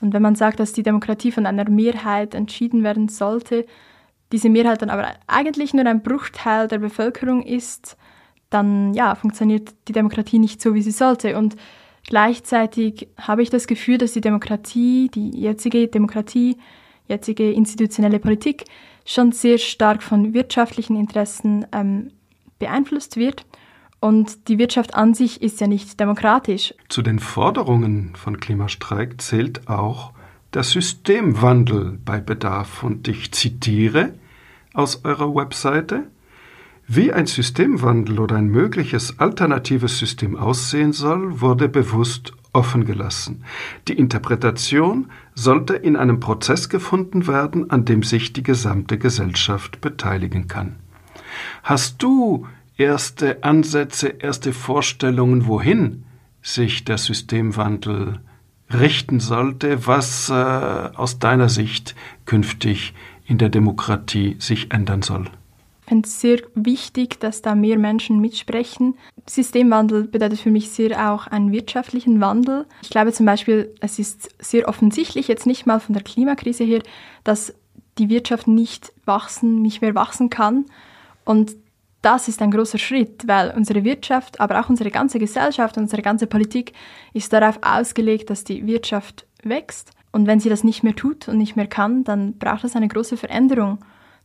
[0.00, 3.64] Und wenn man sagt, dass die Demokratie von einer Mehrheit entschieden werden sollte,
[4.32, 7.96] diese Mehrheit dann aber eigentlich nur ein Bruchteil der Bevölkerung ist,
[8.50, 11.38] dann ja, funktioniert die Demokratie nicht so, wie sie sollte.
[11.38, 11.56] Und
[12.06, 16.56] gleichzeitig habe ich das Gefühl, dass die Demokratie, die jetzige Demokratie,
[17.06, 18.64] jetzige institutionelle Politik
[19.06, 22.10] schon sehr stark von wirtschaftlichen Interessen ähm,
[22.58, 23.46] beeinflusst wird.
[24.00, 26.74] Und die Wirtschaft an sich ist ja nicht demokratisch.
[26.90, 30.12] Zu den Forderungen von Klimastreik zählt auch
[30.52, 32.82] der Systemwandel bei Bedarf.
[32.82, 34.12] Und ich zitiere
[34.74, 36.04] aus eurer Webseite,
[36.86, 43.44] wie ein Systemwandel oder ein mögliches alternatives System aussehen soll, wurde bewusst offen gelassen.
[43.86, 50.48] Die Interpretation sollte in einem Prozess gefunden werden, an dem sich die gesamte Gesellschaft beteiligen
[50.48, 50.76] kann.
[51.62, 52.46] Hast du
[52.78, 56.04] erste Ansätze, erste Vorstellungen, wohin
[56.40, 58.20] sich der Systemwandel
[58.72, 62.94] richten sollte, was äh, aus deiner Sicht künftig
[63.26, 65.26] in der Demokratie sich ändern soll?
[65.86, 68.98] Ich finde es sehr wichtig, dass da mehr Menschen mitsprechen.
[69.24, 72.66] Systemwandel bedeutet für mich sehr auch einen wirtschaftlichen Wandel.
[72.82, 76.82] Ich glaube zum Beispiel, es ist sehr offensichtlich, jetzt nicht mal von der Klimakrise her,
[77.22, 77.54] dass
[77.98, 80.64] die Wirtschaft nicht wachsen, nicht mehr wachsen kann.
[81.24, 81.54] Und
[82.02, 86.26] das ist ein großer Schritt, weil unsere Wirtschaft, aber auch unsere ganze Gesellschaft, unsere ganze
[86.26, 86.72] Politik
[87.12, 89.92] ist darauf ausgelegt, dass die Wirtschaft wächst.
[90.10, 92.88] Und wenn sie das nicht mehr tut und nicht mehr kann, dann braucht es eine
[92.88, 93.78] große Veränderung.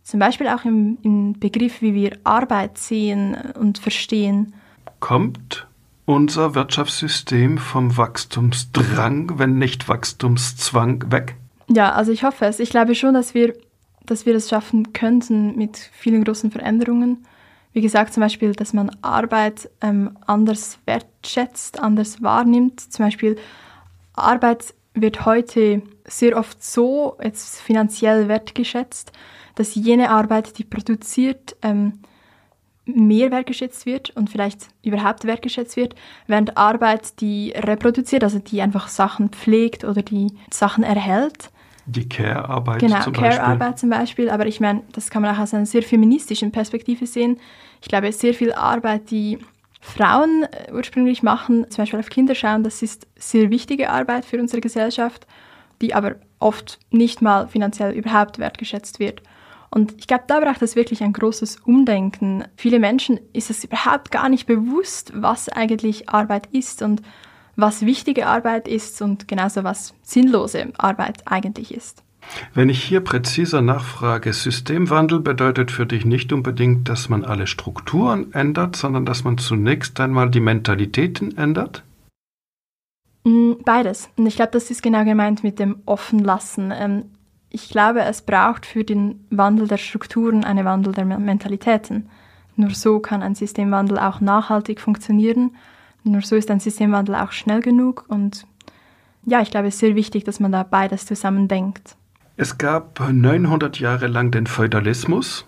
[0.03, 4.53] Zum Beispiel auch im, im Begriff, wie wir Arbeit sehen und verstehen.
[4.99, 5.67] Kommt
[6.05, 11.35] unser Wirtschaftssystem vom Wachstumsdrang, wenn nicht Wachstumszwang, weg?
[11.69, 12.59] Ja, also ich hoffe es.
[12.59, 13.53] Ich glaube schon, dass wir,
[14.05, 17.25] dass wir es schaffen könnten mit vielen großen Veränderungen.
[17.73, 22.81] Wie gesagt, zum Beispiel, dass man Arbeit ähm, anders wertschätzt, anders wahrnimmt.
[22.81, 23.37] Zum Beispiel
[24.13, 29.13] Arbeit wird heute sehr oft so jetzt finanziell wertgeschätzt,
[29.55, 31.99] dass jene Arbeit, die produziert, ähm,
[32.85, 35.95] mehr wertgeschätzt wird und vielleicht überhaupt wertgeschätzt wird,
[36.27, 41.51] während Arbeit, die reproduziert, also die einfach Sachen pflegt oder die Sachen erhält.
[41.85, 43.29] Die Care-Arbeit genau, zum Care Beispiel.
[43.29, 44.29] Genau, Care-Arbeit zum Beispiel.
[44.29, 47.39] Aber ich meine, das kann man auch aus einer sehr feministischen Perspektive sehen.
[47.81, 49.39] Ich glaube, sehr viel Arbeit, die
[49.81, 54.39] Frauen äh, ursprünglich machen, zum Beispiel auf Kinder schauen, das ist sehr wichtige Arbeit für
[54.39, 55.25] unsere Gesellschaft,
[55.81, 59.23] die aber oft nicht mal finanziell überhaupt wertgeschätzt wird.
[59.73, 62.43] Und ich glaube, da braucht es wirklich ein großes Umdenken.
[62.57, 67.01] Viele Menschen ist es überhaupt gar nicht bewusst, was eigentlich Arbeit ist und
[67.55, 72.03] was wichtige Arbeit ist und genauso was sinnlose Arbeit eigentlich ist.
[72.53, 78.33] Wenn ich hier präziser nachfrage, Systemwandel bedeutet für dich nicht unbedingt, dass man alle Strukturen
[78.33, 81.83] ändert, sondern dass man zunächst einmal die Mentalitäten ändert?
[83.23, 84.09] Mm, beides.
[84.17, 86.71] Und ich glaube, das ist genau gemeint mit dem Offenlassen.
[87.53, 92.09] Ich glaube, es braucht für den Wandel der Strukturen einen Wandel der Mentalitäten.
[92.55, 95.55] Nur so kann ein Systemwandel auch nachhaltig funktionieren.
[96.03, 98.05] Nur so ist ein Systemwandel auch schnell genug.
[98.07, 98.47] Und
[99.25, 101.97] ja, ich glaube, es ist sehr wichtig, dass man da beides zusammen denkt.
[102.37, 105.45] Es gab 900 Jahre lang den Feudalismus,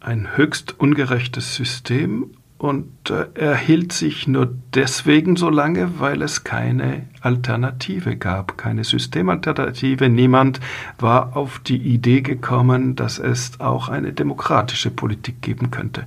[0.00, 6.42] ein höchst ungerechtes System und äh, er hielt sich nur deswegen so lange, weil es
[6.42, 10.08] keine Alternative gab, keine Systemalternative.
[10.08, 10.60] Niemand
[10.98, 16.06] war auf die Idee gekommen, dass es auch eine demokratische Politik geben könnte.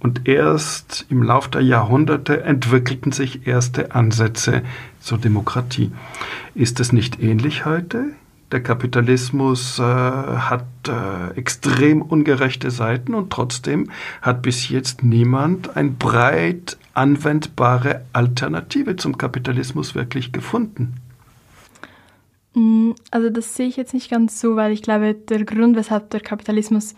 [0.00, 4.62] Und erst im Lauf der Jahrhunderte entwickelten sich erste Ansätze
[5.00, 5.90] zur Demokratie.
[6.54, 8.12] Ist es nicht ähnlich heute?
[8.50, 13.90] Der Kapitalismus äh, hat äh, extrem ungerechte Seiten und trotzdem
[14.22, 20.94] hat bis jetzt niemand eine breit anwendbare Alternative zum Kapitalismus wirklich gefunden.
[22.54, 26.08] Mm, also das sehe ich jetzt nicht ganz so, weil ich glaube, der Grund, weshalb
[26.08, 26.94] der Kapitalismus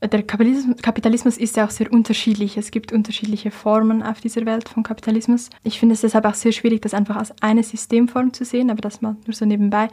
[0.00, 2.56] äh, der Kapitalismus, ist ja auch sehr unterschiedlich.
[2.56, 5.50] Es gibt unterschiedliche Formen auf dieser Welt von Kapitalismus.
[5.64, 8.80] Ich finde es deshalb auch sehr schwierig, das einfach als eine Systemform zu sehen, aber
[8.80, 9.88] das mal nur so nebenbei.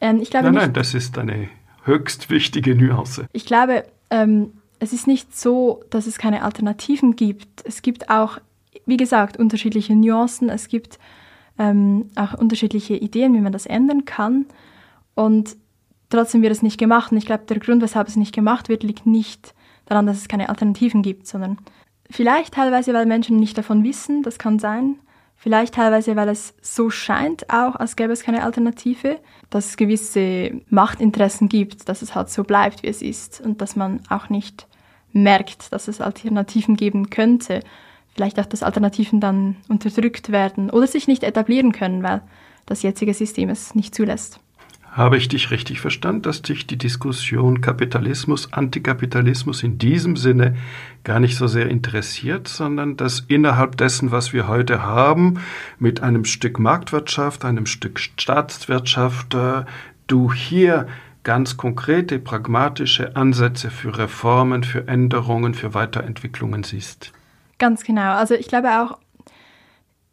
[0.00, 1.48] Ähm, ich glaube nein, nicht, nein, das ist eine
[1.84, 3.26] höchst wichtige Nuance.
[3.32, 7.64] Ich glaube, ähm, es ist nicht so, dass es keine Alternativen gibt.
[7.64, 8.38] Es gibt auch,
[8.86, 10.48] wie gesagt, unterschiedliche Nuancen.
[10.48, 10.98] Es gibt
[11.58, 14.46] ähm, auch unterschiedliche Ideen, wie man das ändern kann.
[15.14, 15.56] Und
[16.10, 17.12] trotzdem wird es nicht gemacht.
[17.12, 19.54] Und ich glaube, der Grund, weshalb es nicht gemacht wird, liegt nicht
[19.86, 21.58] daran, dass es keine Alternativen gibt, sondern
[22.10, 24.96] vielleicht teilweise, weil Menschen nicht davon wissen, das kann sein.
[25.44, 30.62] Vielleicht teilweise, weil es so scheint, auch als gäbe es keine Alternative, dass es gewisse
[30.70, 34.66] Machtinteressen gibt, dass es halt so bleibt, wie es ist und dass man auch nicht
[35.12, 37.60] merkt, dass es Alternativen geben könnte.
[38.14, 42.22] Vielleicht auch, dass Alternativen dann unterdrückt werden oder sich nicht etablieren können, weil
[42.64, 44.40] das jetzige System es nicht zulässt.
[44.94, 50.54] Habe ich dich richtig verstanden, dass dich die Diskussion Kapitalismus, Antikapitalismus in diesem Sinne
[51.02, 55.40] gar nicht so sehr interessiert, sondern dass innerhalb dessen, was wir heute haben,
[55.80, 59.64] mit einem Stück Marktwirtschaft, einem Stück Staatswirtschaft, äh,
[60.06, 60.86] du hier
[61.24, 67.12] ganz konkrete, pragmatische Ansätze für Reformen, für Änderungen, für Weiterentwicklungen siehst?
[67.58, 68.14] Ganz genau.
[68.14, 68.98] Also ich glaube auch,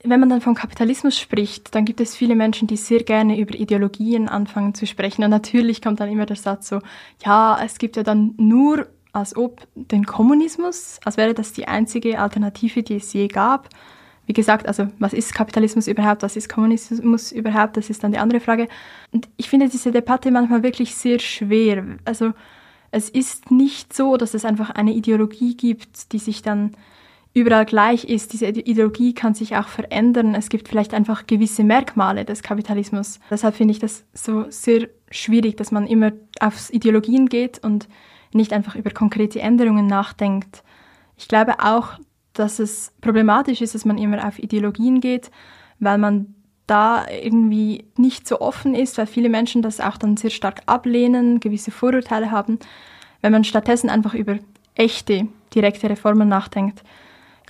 [0.04, 3.54] wenn man dann vom Kapitalismus spricht, dann gibt es viele Menschen, die sehr gerne über
[3.56, 5.24] Ideologien anfangen zu sprechen.
[5.24, 6.80] Und natürlich kommt dann immer der Satz so,
[7.24, 12.20] ja, es gibt ja dann nur als ob den Kommunismus, als wäre das die einzige
[12.20, 13.70] Alternative, die es je gab.
[14.26, 18.20] Wie gesagt, also was ist Kapitalismus überhaupt, was ist Kommunismus überhaupt, das ist dann die
[18.20, 18.68] andere Frage.
[19.12, 21.84] Und ich finde diese Debatte manchmal wirklich sehr schwer.
[22.06, 22.32] Also
[22.92, 26.72] es ist nicht so, dass es einfach eine Ideologie gibt, die sich dann
[27.34, 28.34] überall gleich ist.
[28.34, 30.36] Diese Ideologie kann sich auch verändern.
[30.36, 33.20] Es gibt vielleicht einfach gewisse Merkmale des Kapitalismus.
[33.30, 37.88] Deshalb finde ich das so sehr schwierig, dass man immer aufs Ideologien geht und
[38.34, 40.64] nicht einfach über konkrete Änderungen nachdenkt.
[41.18, 42.00] Ich glaube auch,
[42.34, 45.32] dass es problematisch ist, dass man immer auf Ideologien geht,
[45.80, 46.36] weil man
[46.68, 51.40] da irgendwie nicht so offen ist, weil viele Menschen das auch dann sehr stark ablehnen,
[51.40, 52.60] gewisse Vorurteile haben.
[53.22, 54.38] Wenn man stattdessen einfach über
[54.76, 56.84] echte, direkte Reformen nachdenkt,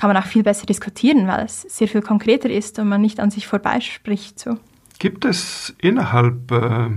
[0.02, 3.20] kann man auch viel besser diskutieren, weil es sehr viel konkreter ist und man nicht
[3.20, 4.40] an sich vorbeispricht.
[4.40, 4.58] So.
[4.98, 6.90] Gibt es innerhalb äh,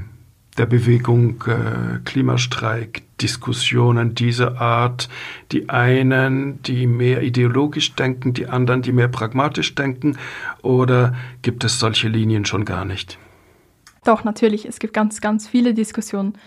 [0.56, 5.10] der Bewegung äh, Klimastreik Diskussionen dieser Art,
[5.52, 10.16] die einen, die mehr ideologisch denken, die anderen, die mehr pragmatisch denken,
[10.62, 13.18] oder gibt es solche Linien schon gar nicht?
[14.04, 14.64] Doch, natürlich.
[14.64, 16.38] Es gibt ganz, ganz viele Diskussionen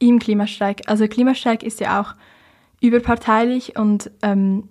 [0.00, 0.82] im Klimastreik.
[0.88, 2.14] Also Klimastreik ist ja auch
[2.80, 4.64] überparteilich und ähm,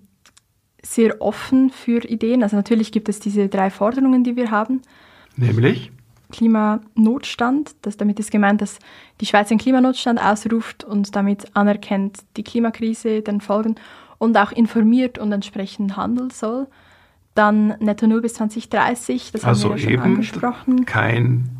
[0.82, 2.42] sehr offen für Ideen.
[2.42, 4.82] Also natürlich gibt es diese drei Forderungen, die wir haben.
[5.36, 5.92] Nämlich?
[6.30, 7.74] Klimanotstand.
[7.82, 8.78] Das, damit ist gemeint, dass
[9.20, 13.74] die Schweiz einen Klimanotstand ausruft und damit anerkennt die Klimakrise, den Folgen
[14.18, 16.68] und auch informiert und entsprechend handeln soll.
[17.34, 20.84] Dann Netto Null bis 2030, das also haben wir ja schon angesprochen.
[20.84, 21.50] Kein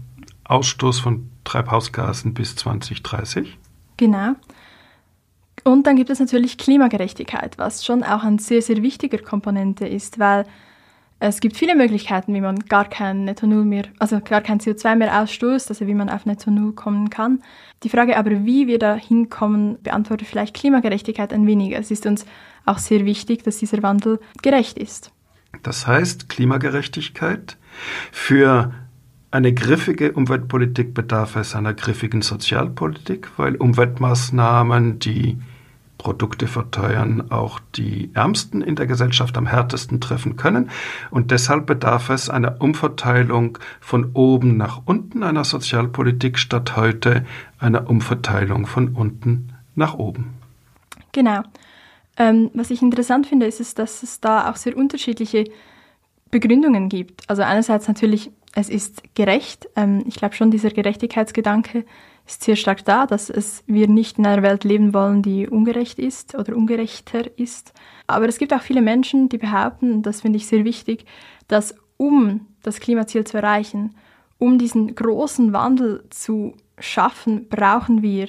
[0.44, 3.56] Ausstoß von Treibhausgasen bis 2030.
[3.96, 4.34] Genau.
[5.64, 10.18] Und dann gibt es natürlich Klimagerechtigkeit, was schon auch ein sehr, sehr wichtiger Komponente ist,
[10.18, 10.46] weil
[11.22, 14.96] es gibt viele Möglichkeiten, wie man gar kein Netto Null mehr, also gar kein CO2
[14.96, 17.42] mehr ausstößt, also wie man auf Netto Null kommen kann.
[17.82, 21.76] Die Frage aber, wie wir da hinkommen, beantwortet vielleicht Klimagerechtigkeit ein wenig.
[21.76, 22.24] Es ist uns
[22.64, 25.12] auch sehr wichtig, dass dieser Wandel gerecht ist.
[25.62, 27.58] Das heißt, Klimagerechtigkeit
[28.12, 28.72] für
[29.30, 35.38] eine griffige Umweltpolitik bedarf es einer griffigen Sozialpolitik, weil Umweltmaßnahmen, die
[36.00, 40.70] Produkte verteuern, auch die Ärmsten in der Gesellschaft am härtesten treffen können.
[41.10, 47.26] Und deshalb bedarf es einer Umverteilung von oben nach unten einer Sozialpolitik statt heute
[47.58, 50.32] einer Umverteilung von unten nach oben.
[51.12, 51.42] Genau.
[52.16, 55.44] Ähm, was ich interessant finde, ist, ist, dass es da auch sehr unterschiedliche
[56.30, 57.28] Begründungen gibt.
[57.28, 59.68] Also einerseits natürlich, es ist gerecht.
[59.76, 61.84] Ähm, ich glaube schon, dieser Gerechtigkeitsgedanke
[62.30, 65.98] ist sehr stark da, dass es, wir nicht in einer Welt leben wollen, die ungerecht
[65.98, 67.72] ist oder ungerechter ist.
[68.06, 71.04] Aber es gibt auch viele Menschen, die behaupten, und das finde ich sehr wichtig,
[71.48, 73.94] dass um das Klimaziel zu erreichen,
[74.38, 78.28] um diesen großen Wandel zu schaffen, brauchen wir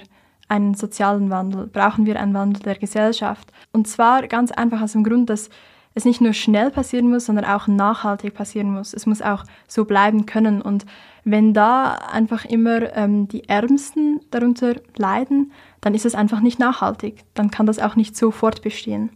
[0.50, 3.52] einen sozialen Wandel, brauchen wir einen Wandel der Gesellschaft.
[3.72, 5.50] Und zwar ganz einfach aus dem Grund, dass
[5.93, 8.93] es nicht nur schnell passieren muss, sondern auch nachhaltig passieren muss.
[8.93, 10.62] Es muss auch so bleiben können.
[10.62, 10.86] Und
[11.23, 15.51] wenn da einfach immer ähm, die Ärmsten darunter leiden,
[15.82, 17.23] dann ist es einfach nicht nachhaltig.
[17.34, 19.12] Dann kann das auch nicht so fortbestehen.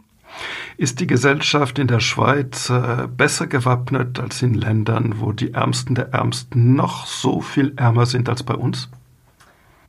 [0.77, 5.95] Ist die Gesellschaft in der Schweiz äh, besser gewappnet als in Ländern, wo die Ärmsten
[5.95, 8.89] der Ärmsten noch so viel ärmer sind als bei uns?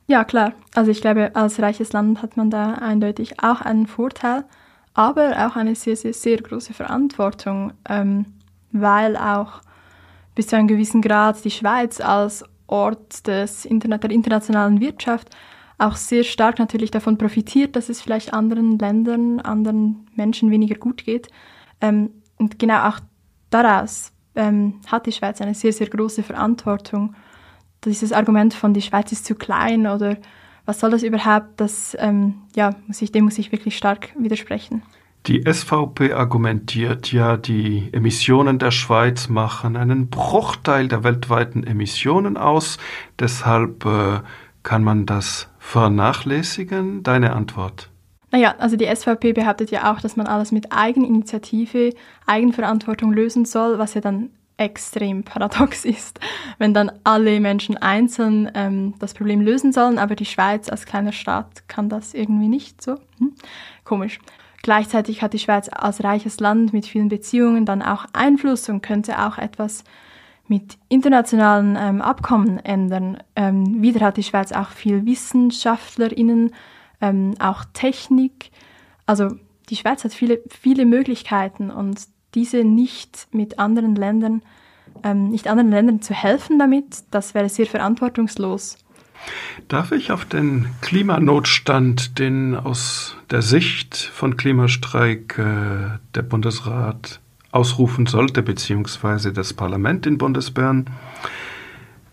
[0.05, 0.53] Ja, klar.
[0.73, 4.45] Also ich glaube, als reiches Land hat man da eindeutig auch einen Vorteil
[4.97, 8.25] aber auch eine sehr, sehr, sehr große Verantwortung, ähm,
[8.71, 9.61] weil auch
[10.33, 15.29] bis zu einem gewissen Grad die Schweiz als Ort des Internet der internationalen Wirtschaft
[15.77, 21.05] auch sehr stark natürlich davon profitiert, dass es vielleicht anderen Ländern, anderen Menschen weniger gut
[21.05, 21.27] geht.
[21.79, 22.99] Ähm, und genau auch
[23.51, 27.13] daraus ähm, hat die Schweiz eine sehr, sehr große Verantwortung.
[27.85, 30.17] Dieses Argument von, die Schweiz ist zu klein oder
[30.67, 31.47] was soll das überhaupt?
[31.57, 34.83] Das, ähm, ja, muss ich, dem muss ich wirklich stark widersprechen.
[35.25, 42.77] Die SVP argumentiert ja, die Emissionen der Schweiz machen einen Bruchteil der weltweiten Emissionen aus.
[43.19, 44.19] Deshalb äh,
[44.63, 47.01] kann man das vernachlässigen.
[47.01, 47.89] Deine Antwort?
[48.31, 51.93] Naja, also die SVP behauptet ja auch, dass man alles mit Eigeninitiative,
[52.25, 56.19] Eigenverantwortung lösen soll, was ja dann extrem paradox ist,
[56.57, 61.11] wenn dann alle Menschen einzeln ähm, das Problem lösen sollen, aber die Schweiz als kleiner
[61.11, 62.95] Staat kann das irgendwie nicht so.
[63.19, 63.33] Hm?
[63.83, 64.19] Komisch.
[64.63, 69.25] Gleichzeitig hat die Schweiz als reiches Land mit vielen Beziehungen dann auch Einfluss und könnte
[69.25, 69.83] auch etwas
[70.47, 73.17] mit internationalen ähm, Abkommen ändern.
[73.35, 76.53] Ähm, wieder hat die Schweiz auch viel WissenschaftlerInnen,
[77.01, 78.51] ähm, auch Technik.
[79.05, 79.29] Also
[79.69, 81.99] die Schweiz hat viele, viele Möglichkeiten und
[82.37, 84.43] diese nicht mit anderen Ländern,
[85.03, 88.77] ähm, nicht anderen Ländern zu helfen damit, das wäre sehr verantwortungslos.
[89.67, 97.19] Darf ich auf den Klimanotstand, den aus der Sicht von Klimastreik äh, der Bundesrat
[97.51, 100.85] ausrufen sollte, beziehungsweise das Parlament in Bundesbern,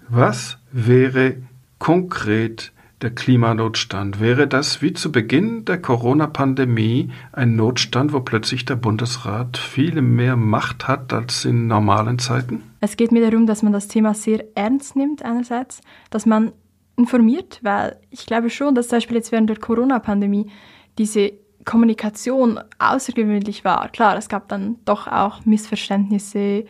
[0.09, 1.37] was wäre
[1.79, 4.21] konkret der Klimanotstand?
[4.21, 10.37] Wäre das wie zu Beginn der Corona-Pandemie ein Notstand, wo plötzlich der Bundesrat viel mehr
[10.37, 12.63] Macht hat als in normalen Zeiten?
[12.81, 15.81] Es geht mir darum, dass man das Thema sehr ernst nimmt einerseits,
[16.11, 16.53] dass man
[16.97, 20.51] informiert, weil ich glaube schon, dass zum Beispiel jetzt während der Corona-Pandemie
[20.97, 21.33] diese
[21.65, 23.89] Kommunikation außergewöhnlich war.
[23.89, 26.65] Klar, es gab dann doch auch Missverständnisse,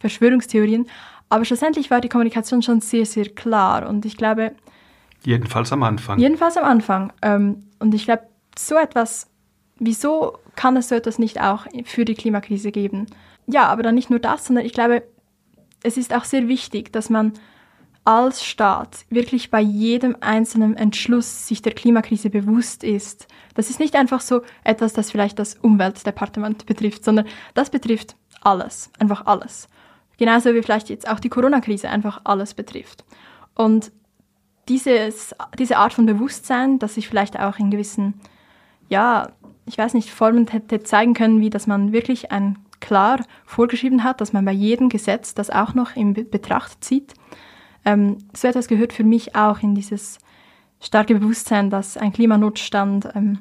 [0.00, 0.86] Verschwörungstheorien,
[1.28, 4.52] aber schlussendlich war die Kommunikation schon sehr, sehr klar und ich glaube...
[5.24, 6.18] Jedenfalls am Anfang.
[6.18, 7.12] Jedenfalls am Anfang.
[7.22, 8.22] Ähm, und ich glaube,
[8.56, 9.28] so etwas,
[9.78, 13.06] wieso kann es so etwas nicht auch für die Klimakrise geben?
[13.46, 15.02] Ja, aber dann nicht nur das, sondern ich glaube,
[15.82, 17.32] es ist auch sehr wichtig, dass man
[18.04, 23.26] als Staat wirklich bei jedem einzelnen Entschluss sich der Klimakrise bewusst ist.
[23.54, 28.90] Das ist nicht einfach so etwas, das vielleicht das Umweltdepartement betrifft, sondern das betrifft alles,
[28.98, 29.68] einfach alles.
[30.16, 33.04] Genauso wie vielleicht jetzt auch die Corona-Krise einfach alles betrifft.
[33.54, 33.92] Und
[34.68, 38.14] dieses, diese Art von Bewusstsein, das sich vielleicht auch in gewissen,
[38.88, 39.30] ja,
[39.66, 44.20] ich weiß nicht, Formen hätte zeigen können, wie dass man wirklich ein klar vorgeschrieben hat,
[44.20, 47.14] dass man bei jedem Gesetz das auch noch in Betracht zieht
[47.88, 50.18] ähm, so etwas gehört für mich auch in dieses
[50.80, 53.38] starke Bewusstsein, dass ein Klimanotstand ähm,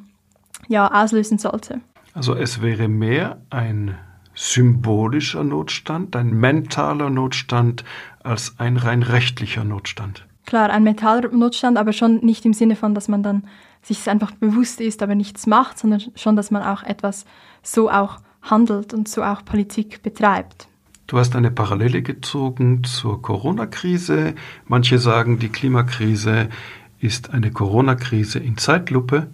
[0.68, 1.82] ja, auslösen sollte.
[2.13, 3.98] Also es wäre mehr ein
[4.34, 7.84] symbolischer Notstand, ein mentaler Notstand
[8.24, 10.26] als ein rein rechtlicher Notstand.
[10.47, 13.43] Klar, ein mentaler Notstand, aber schon nicht im Sinne von, dass man dann
[13.81, 17.25] sich einfach bewusst ist, aber nichts macht, sondern schon, dass man auch etwas
[17.62, 20.69] so auch handelt und so auch Politik betreibt.
[21.05, 24.36] Du hast eine Parallele gezogen zur Corona-Krise.
[24.65, 26.47] Manche sagen, die Klimakrise
[27.01, 29.27] ist eine Corona-Krise in Zeitlupe.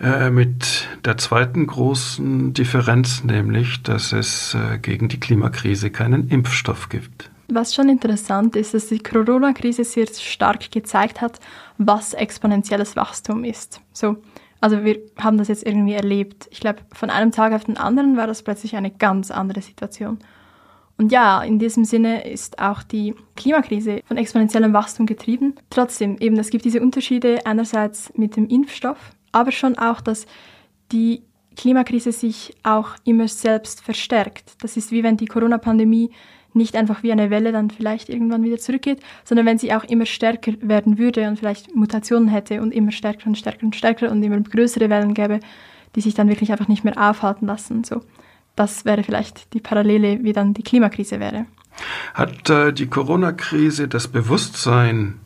[0.00, 6.88] Äh, mit der zweiten großen Differenz, nämlich, dass es äh, gegen die Klimakrise keinen Impfstoff
[6.88, 7.31] gibt.
[7.48, 11.40] Was schon interessant ist, dass die Corona-Krise sehr stark gezeigt hat,
[11.78, 13.80] was exponentielles Wachstum ist.
[13.92, 14.16] So,
[14.60, 16.48] also wir haben das jetzt irgendwie erlebt.
[16.50, 20.18] Ich glaube, von einem Tag auf den anderen war das plötzlich eine ganz andere Situation.
[20.96, 25.56] Und ja, in diesem Sinne ist auch die Klimakrise von exponentiellem Wachstum getrieben.
[25.68, 30.26] Trotzdem, eben, es gibt diese Unterschiede einerseits mit dem Impfstoff, aber schon auch, dass
[30.92, 31.24] die
[31.56, 34.62] Klimakrise sich auch immer selbst verstärkt.
[34.62, 36.10] Das ist wie wenn die Corona-Pandemie
[36.54, 40.06] nicht einfach wie eine Welle dann vielleicht irgendwann wieder zurückgeht, sondern wenn sie auch immer
[40.06, 44.22] stärker werden würde und vielleicht Mutationen hätte und immer stärker und stärker und stärker und
[44.22, 45.40] immer größere Wellen gäbe,
[45.96, 47.84] die sich dann wirklich einfach nicht mehr aufhalten lassen.
[47.84, 48.02] So
[48.56, 51.46] das wäre vielleicht die Parallele, wie dann die Klimakrise wäre.
[52.14, 55.20] Hat äh, die Corona-Krise das Bewusstsein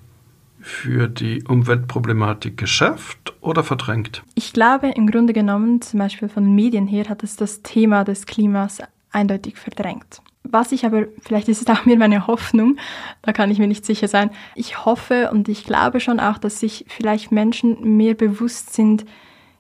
[0.61, 4.23] für die Umweltproblematik geschärft oder verdrängt?
[4.35, 8.05] Ich glaube, im Grunde genommen, zum Beispiel von den Medien her, hat es das Thema
[8.05, 8.79] des Klimas
[9.11, 10.21] eindeutig verdrängt.
[10.51, 12.77] Was ich aber, vielleicht ist es auch mir meine Hoffnung,
[13.23, 14.31] da kann ich mir nicht sicher sein.
[14.55, 19.05] Ich hoffe und ich glaube schon auch, dass sich vielleicht Menschen mehr bewusst sind,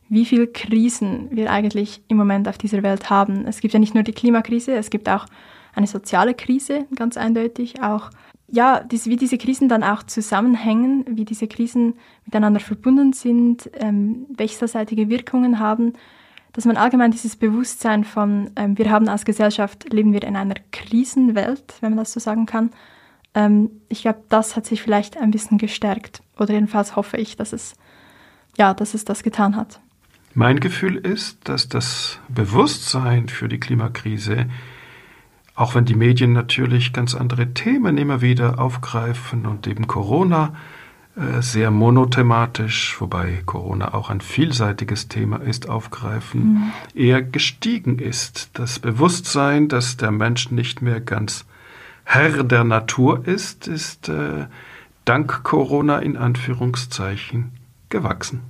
[0.09, 3.47] wie viele Krisen wir eigentlich im Moment auf dieser Welt haben.
[3.47, 5.26] Es gibt ja nicht nur die Klimakrise, es gibt auch
[5.74, 7.82] eine soziale Krise, ganz eindeutig.
[7.82, 8.11] Auch,
[8.49, 15.09] ja, wie diese Krisen dann auch zusammenhängen, wie diese Krisen miteinander verbunden sind, ähm, wechselseitige
[15.09, 15.95] Wirkungen haben,
[16.57, 20.55] dass man allgemein dieses Bewusstsein von, ähm, wir haben als Gesellschaft, leben wir in einer
[20.73, 22.71] Krisenwelt, wenn man das so sagen kann.
[23.35, 26.23] Ähm, ich glaube, das hat sich vielleicht ein bisschen gestärkt.
[26.39, 27.75] Oder jedenfalls hoffe ich, dass es,
[28.57, 29.81] ja, dass es das getan hat.
[30.33, 34.47] Mein Gefühl ist, dass das Bewusstsein für die Klimakrise,
[35.57, 40.55] auch wenn die Medien natürlich ganz andere Themen immer wieder aufgreifen und eben Corona
[41.41, 46.73] sehr monothematisch, wobei Corona auch ein vielseitiges Thema ist, aufgreifen, mhm.
[46.95, 48.51] eher gestiegen ist.
[48.53, 51.47] Das Bewusstsein, dass der Mensch nicht mehr ganz
[52.05, 54.47] Herr der Natur ist, ist äh,
[55.07, 57.53] dank Corona in Anführungszeichen
[57.89, 58.43] gewachsen.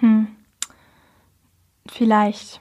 [0.00, 0.28] Hm.
[1.86, 2.60] Vielleicht.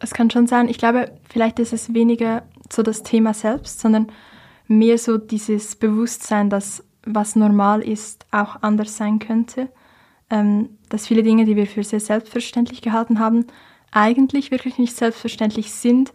[0.00, 0.68] Es kann schon sein.
[0.68, 4.08] Ich glaube, vielleicht ist es weniger so das Thema selbst, sondern
[4.68, 9.68] mehr so dieses Bewusstsein, dass was normal ist, auch anders sein könnte.
[10.30, 13.46] Ähm, dass viele Dinge, die wir für sehr selbstverständlich gehalten haben,
[13.90, 16.12] eigentlich wirklich nicht selbstverständlich sind.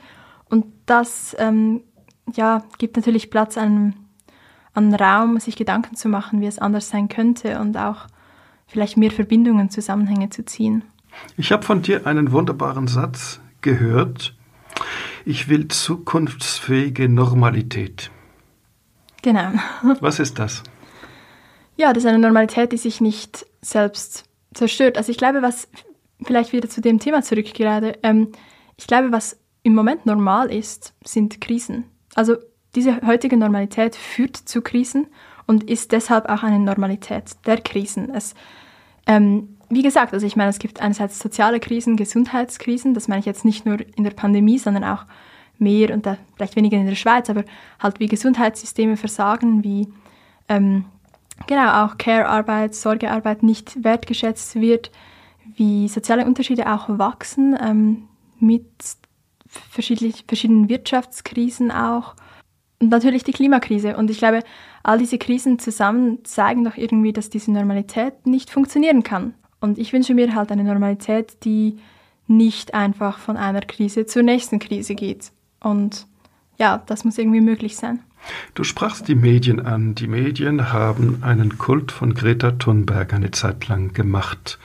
[0.49, 1.81] Und das ähm,
[2.33, 3.95] ja, gibt natürlich Platz an,
[4.73, 8.07] an Raum, sich Gedanken zu machen, wie es anders sein könnte und auch
[8.67, 10.83] vielleicht mehr Verbindungen, Zusammenhänge zu ziehen.
[11.37, 14.35] Ich habe von dir einen wunderbaren Satz gehört.
[15.25, 18.11] Ich will zukunftsfähige Normalität.
[19.21, 19.51] Genau.
[19.99, 20.63] Was ist das?
[21.79, 24.97] Ja, das ist eine Normalität, die sich nicht selbst zerstört.
[24.97, 25.69] Also ich glaube, was
[26.21, 28.33] vielleicht wieder zu dem Thema zurück gerade, ähm,
[28.75, 31.85] ich glaube, was im Moment normal ist, sind Krisen.
[32.15, 32.35] Also
[32.75, 35.07] diese heutige Normalität führt zu Krisen
[35.47, 38.13] und ist deshalb auch eine Normalität der Krisen.
[38.13, 38.33] Es,
[39.07, 43.25] ähm, wie gesagt, also ich meine, es gibt einerseits soziale Krisen, Gesundheitskrisen, das meine ich
[43.25, 45.05] jetzt nicht nur in der Pandemie, sondern auch
[45.59, 46.05] mehr und
[46.35, 47.45] vielleicht weniger in der Schweiz, aber
[47.79, 49.87] halt wie Gesundheitssysteme versagen, wie
[50.49, 50.83] ähm,
[51.47, 54.91] genau auch Care-Arbeit, Sorgearbeit nicht wertgeschätzt wird,
[55.55, 58.07] wie soziale Unterschiede auch wachsen ähm,
[58.39, 58.65] mit
[59.47, 62.15] verschiedenen Wirtschaftskrisen auch
[62.79, 63.97] und natürlich die Klimakrise.
[63.97, 64.41] Und ich glaube,
[64.83, 69.33] all diese Krisen zusammen zeigen doch irgendwie, dass diese Normalität nicht funktionieren kann.
[69.59, 71.77] Und ich wünsche mir halt eine Normalität, die
[72.27, 75.31] nicht einfach von einer Krise zur nächsten Krise geht.
[75.59, 76.07] Und
[76.57, 78.01] ja, das muss irgendwie möglich sein.
[78.53, 79.95] Du sprachst die Medien an.
[79.95, 84.59] Die Medien haben einen Kult von Greta Thunberg eine Zeit lang gemacht.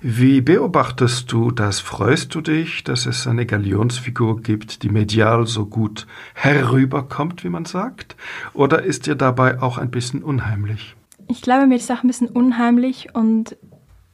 [0.00, 1.80] Wie beobachtest du das?
[1.80, 7.64] Freust du dich, dass es eine Galionsfigur gibt, die medial so gut herüberkommt, wie man
[7.64, 8.16] sagt?
[8.52, 10.94] Oder ist dir dabei auch ein bisschen unheimlich?
[11.28, 13.56] Ich glaube, mir ist auch ein bisschen unheimlich und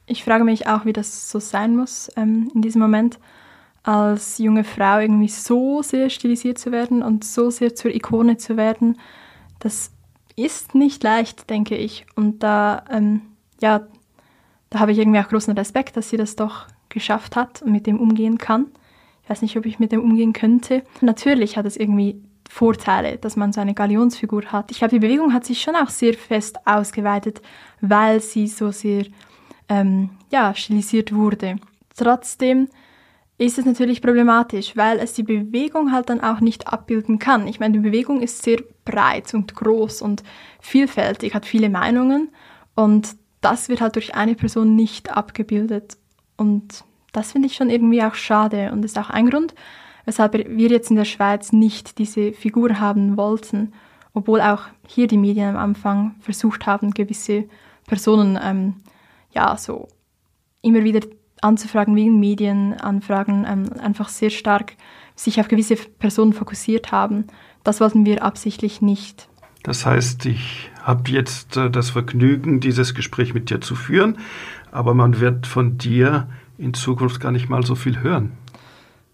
[0.05, 3.19] ich frage mich auch, wie das so sein muss ähm, in diesem Moment
[3.87, 8.57] als junge Frau irgendwie so sehr stilisiert zu werden und so sehr zur Ikone zu
[8.57, 8.99] werden,
[9.59, 9.91] das
[10.35, 12.05] ist nicht leicht, denke ich.
[12.15, 13.21] Und da, ähm,
[13.61, 13.87] ja,
[14.69, 17.87] da habe ich irgendwie auch großen Respekt, dass sie das doch geschafft hat und mit
[17.87, 18.65] dem umgehen kann.
[19.23, 20.83] Ich weiß nicht, ob ich mit dem umgehen könnte.
[20.99, 24.69] Natürlich hat es irgendwie Vorteile, dass man so eine Galionsfigur hat.
[24.69, 27.41] Ich glaube, die Bewegung hat sich schon auch sehr fest ausgeweitet,
[27.79, 29.05] weil sie so sehr
[29.69, 31.55] ähm, ja, stilisiert wurde.
[31.95, 32.67] Trotzdem
[33.37, 37.47] ist es natürlich problematisch, weil es die Bewegung halt dann auch nicht abbilden kann.
[37.47, 40.23] Ich meine, die Bewegung ist sehr breit und groß und
[40.59, 42.29] vielfältig, hat viele Meinungen
[42.75, 45.97] und das wird halt durch eine Person nicht abgebildet.
[46.35, 49.53] Und das finde ich schon irgendwie auch schade und ist auch ein Grund,
[50.05, 53.73] weshalb wir jetzt in der Schweiz nicht diese Figur haben wollten,
[54.13, 57.45] obwohl auch hier die Medien am Anfang versucht haben, gewisse
[57.85, 58.75] Personen ähm,
[59.31, 59.87] ja so
[60.63, 61.01] immer wieder
[61.41, 64.73] anzufragen wegen Medienanfragen, ähm, einfach sehr stark
[65.15, 67.25] sich auf gewisse Personen fokussiert haben.
[67.63, 69.27] Das wollten wir absichtlich nicht.
[69.63, 74.17] Das heißt, ich habe jetzt äh, das Vergnügen, dieses Gespräch mit dir zu führen,
[74.71, 78.31] aber man wird von dir in Zukunft gar nicht mal so viel hören.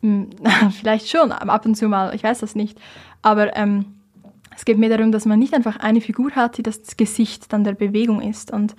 [0.01, 0.29] Hm,
[0.71, 2.79] vielleicht schon, ab und zu mal, ich weiß das nicht.
[3.21, 3.85] Aber ähm,
[4.55, 7.63] es geht mir darum, dass man nicht einfach eine Figur hat, die das Gesicht dann
[7.63, 8.51] der Bewegung ist.
[8.51, 8.75] Und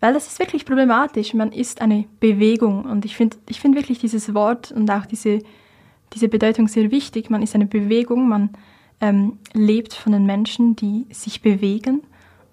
[0.00, 1.34] weil das ist wirklich problematisch.
[1.34, 5.40] Man ist eine Bewegung und ich finde ich find wirklich dieses Wort und auch diese,
[6.14, 7.30] diese Bedeutung sehr wichtig.
[7.30, 8.50] Man ist eine Bewegung, man
[9.00, 12.02] ähm, lebt von den Menschen, die sich bewegen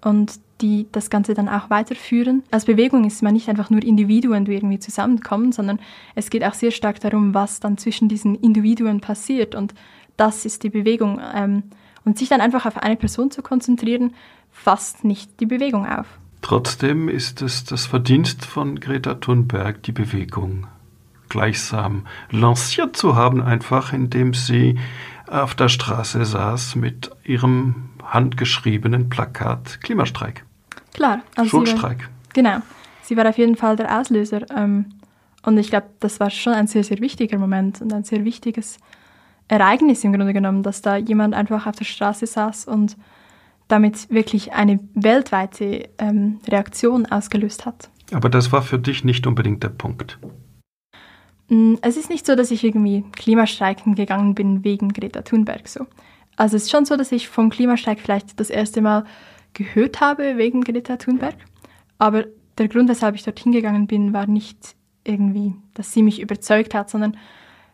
[0.02, 2.42] und die das Ganze dann auch weiterführen.
[2.50, 5.78] Als Bewegung ist man nicht einfach nur Individuen, die irgendwie zusammenkommen, sondern
[6.14, 9.74] es geht auch sehr stark darum, was dann zwischen diesen Individuen passiert und
[10.16, 11.20] das ist die Bewegung.
[11.34, 11.62] Ähm,
[12.04, 14.14] und sich dann einfach auf eine Person zu konzentrieren,
[14.50, 16.18] fasst nicht die Bewegung auf.
[16.42, 20.66] Trotzdem ist es das Verdienst von Greta Thunberg, die Bewegung
[21.28, 24.78] gleichsam lanciert zu haben, einfach indem sie
[25.26, 30.44] auf der Straße saß mit ihrem handgeschriebenen Plakat Klimastreik.
[30.94, 31.20] Klar.
[31.36, 32.00] Also Schulstreik.
[32.00, 32.58] War, genau.
[33.02, 34.42] Sie war auf jeden Fall der Auslöser.
[34.56, 34.86] Ähm,
[35.42, 38.78] und ich glaube, das war schon ein sehr, sehr wichtiger Moment und ein sehr wichtiges
[39.48, 42.96] Ereignis im Grunde genommen, dass da jemand einfach auf der Straße saß und
[43.68, 47.90] damit wirklich eine weltweite ähm, Reaktion ausgelöst hat.
[48.12, 50.18] Aber das war für dich nicht unbedingt der Punkt.
[51.48, 55.86] Mm, es ist nicht so, dass ich irgendwie Klimastreiken gegangen bin wegen Greta Thunberg so.
[56.36, 59.04] Also es ist schon so, dass ich vom Klimastreik vielleicht das erste Mal
[59.54, 61.34] gehört habe wegen Greta Thunberg.
[61.98, 62.24] Aber
[62.56, 66.90] der Grund, weshalb ich dorthin gegangen bin, war nicht irgendwie, dass sie mich überzeugt hat,
[66.90, 67.16] sondern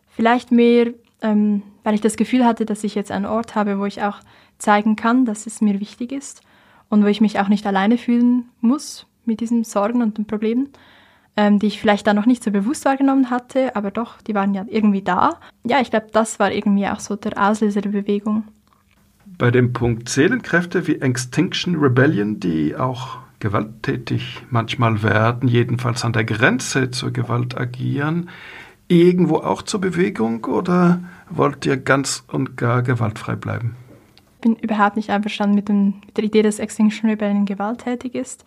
[0.08, 3.86] vielleicht mehr, ähm, weil ich das Gefühl hatte, dass ich jetzt einen Ort habe, wo
[3.86, 4.20] ich auch
[4.58, 6.42] zeigen kann, dass es mir wichtig ist
[6.88, 10.68] und wo ich mich auch nicht alleine fühlen muss mit diesen Sorgen und den Problemen,
[11.36, 14.54] ähm, die ich vielleicht da noch nicht so bewusst wahrgenommen hatte, aber doch, die waren
[14.54, 15.40] ja irgendwie da.
[15.64, 18.44] Ja, ich glaube, das war irgendwie auch so der Auslöser der Bewegung.
[19.38, 26.24] Bei dem Punkt Seelenkräfte wie Extinction Rebellion, die auch gewalttätig manchmal werden, jedenfalls an der
[26.24, 28.30] Grenze zur Gewalt agieren,
[28.88, 33.76] irgendwo auch zur Bewegung oder wollt ihr ganz und gar gewaltfrei bleiben?
[34.44, 38.44] Bin überhaupt nicht einverstanden mit, dem, mit der Idee, dass Extinction Rebellion gewalttätig ist.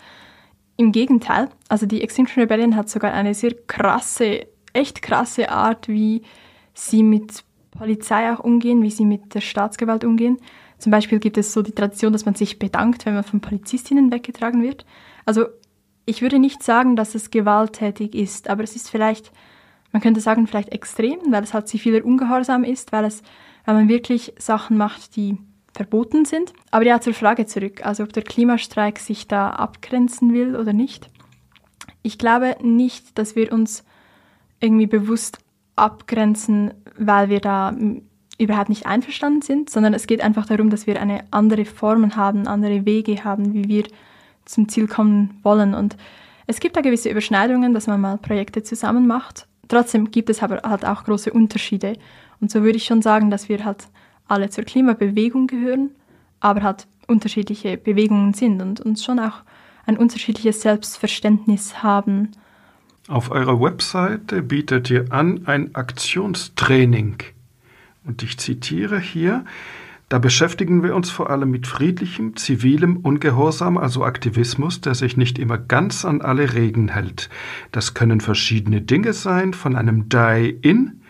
[0.76, 6.22] Im Gegenteil, also die Extinction Rebellion hat sogar eine sehr krasse, echt krasse Art, wie
[6.76, 10.38] sie mit Polizei auch umgehen, wie sie mit der Staatsgewalt umgehen.
[10.78, 14.12] Zum Beispiel gibt es so die Tradition, dass man sich bedankt, wenn man von Polizistinnen
[14.12, 14.86] weggetragen wird.
[15.26, 15.48] Also
[16.06, 19.32] ich würde nicht sagen, dass es gewalttätig ist, aber es ist vielleicht,
[19.92, 23.24] man könnte sagen, vielleicht extrem, weil es halt ziviler Ungehorsam ist, weil es,
[23.66, 25.40] weil man wirklich Sachen macht, die
[25.78, 26.54] verboten sind.
[26.72, 31.10] Aber ja, zur Frage zurück, also ob der Klimastreik sich da abgrenzen will oder nicht.
[32.02, 33.84] Ich glaube nicht, dass wir uns
[34.60, 35.40] irgendwie bewusst
[35.76, 37.76] abgrenzen, weil wir da
[38.40, 42.48] überhaupt nicht einverstanden sind, sondern es geht einfach darum, dass wir eine andere Formen haben,
[42.48, 43.84] andere Wege haben, wie wir
[44.46, 45.74] zum Ziel kommen wollen.
[45.74, 45.96] Und
[46.48, 49.48] es gibt da gewisse Überschneidungen, dass man mal Projekte zusammen macht.
[49.68, 51.94] Trotzdem gibt es aber halt auch große Unterschiede.
[52.40, 53.88] Und so würde ich schon sagen, dass wir halt
[54.28, 55.92] alle zur Klimabewegung gehören,
[56.40, 59.44] aber halt unterschiedliche Bewegungen sind und uns schon auch
[59.86, 62.32] ein unterschiedliches Selbstverständnis haben.
[63.08, 67.18] Auf eurer Webseite bietet ihr an ein Aktionstraining.
[68.06, 69.46] Und ich zitiere hier,
[70.10, 75.38] da beschäftigen wir uns vor allem mit friedlichem, zivilem Ungehorsam, also Aktivismus, der sich nicht
[75.38, 77.30] immer ganz an alle Regeln hält.
[77.74, 81.02] Das können verschiedene Dinge sein, von einem Die-In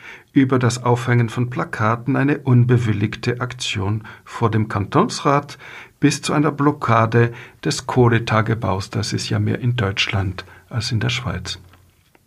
[0.41, 5.57] über das Aufhängen von Plakaten eine unbewilligte Aktion vor dem Kantonsrat
[5.99, 7.33] bis zu einer Blockade
[7.63, 8.89] des Kohletagebaus.
[8.89, 11.59] Das ist ja mehr in Deutschland als in der Schweiz.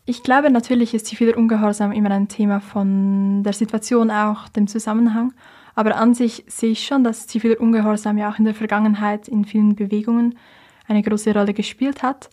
[0.06, 5.32] Ich glaube, natürlich ist ziviler Ungehorsam immer ein Thema von der Situation auch, dem Zusammenhang.
[5.76, 9.44] Aber an sich sehe ich schon, dass ziviler Ungehorsam ja auch in der Vergangenheit in
[9.44, 10.36] vielen Bewegungen
[10.88, 12.28] eine große Rolle gespielt hat.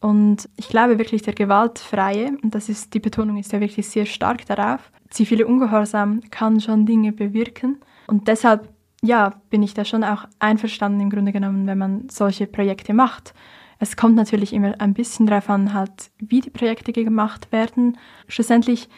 [0.00, 4.04] Und ich glaube wirklich, der gewaltfreie, und das ist, die Betonung ist ja wirklich sehr
[4.04, 7.80] stark darauf, zivile Ungehorsam kann schon Dinge bewirken.
[8.06, 8.68] Und deshalb,
[9.02, 13.34] ja, bin ich da schon auch einverstanden im Grunde genommen, wenn man solche Projekte macht.
[13.78, 17.98] Es kommt natürlich immer ein bisschen darauf an, halt, wie die Projekte gemacht werden.
[18.28, 18.88] Schlussendlich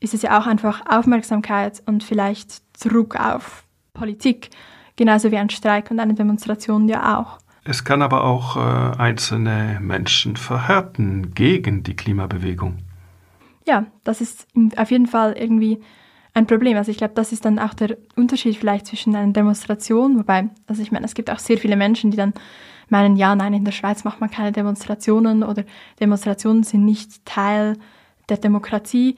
[0.00, 3.64] ist es ja auch einfach Aufmerksamkeit und vielleicht Druck auf
[3.94, 4.50] Politik,
[4.96, 7.38] genauso wie ein Streik und eine Demonstration ja auch.
[7.64, 12.78] Es kann aber auch äh, einzelne Menschen verhärten gegen die Klimabewegung.
[13.66, 14.46] Ja, das ist
[14.76, 15.80] auf jeden Fall irgendwie
[16.34, 16.76] ein Problem.
[16.76, 20.82] Also ich glaube, das ist dann auch der Unterschied vielleicht zwischen einer Demonstration, wobei, also
[20.82, 22.32] ich meine, es gibt auch sehr viele Menschen, die dann
[22.88, 25.64] meinen, ja, nein, in der Schweiz macht man keine Demonstrationen oder
[26.00, 27.78] Demonstrationen sind nicht Teil
[28.28, 29.16] der Demokratie.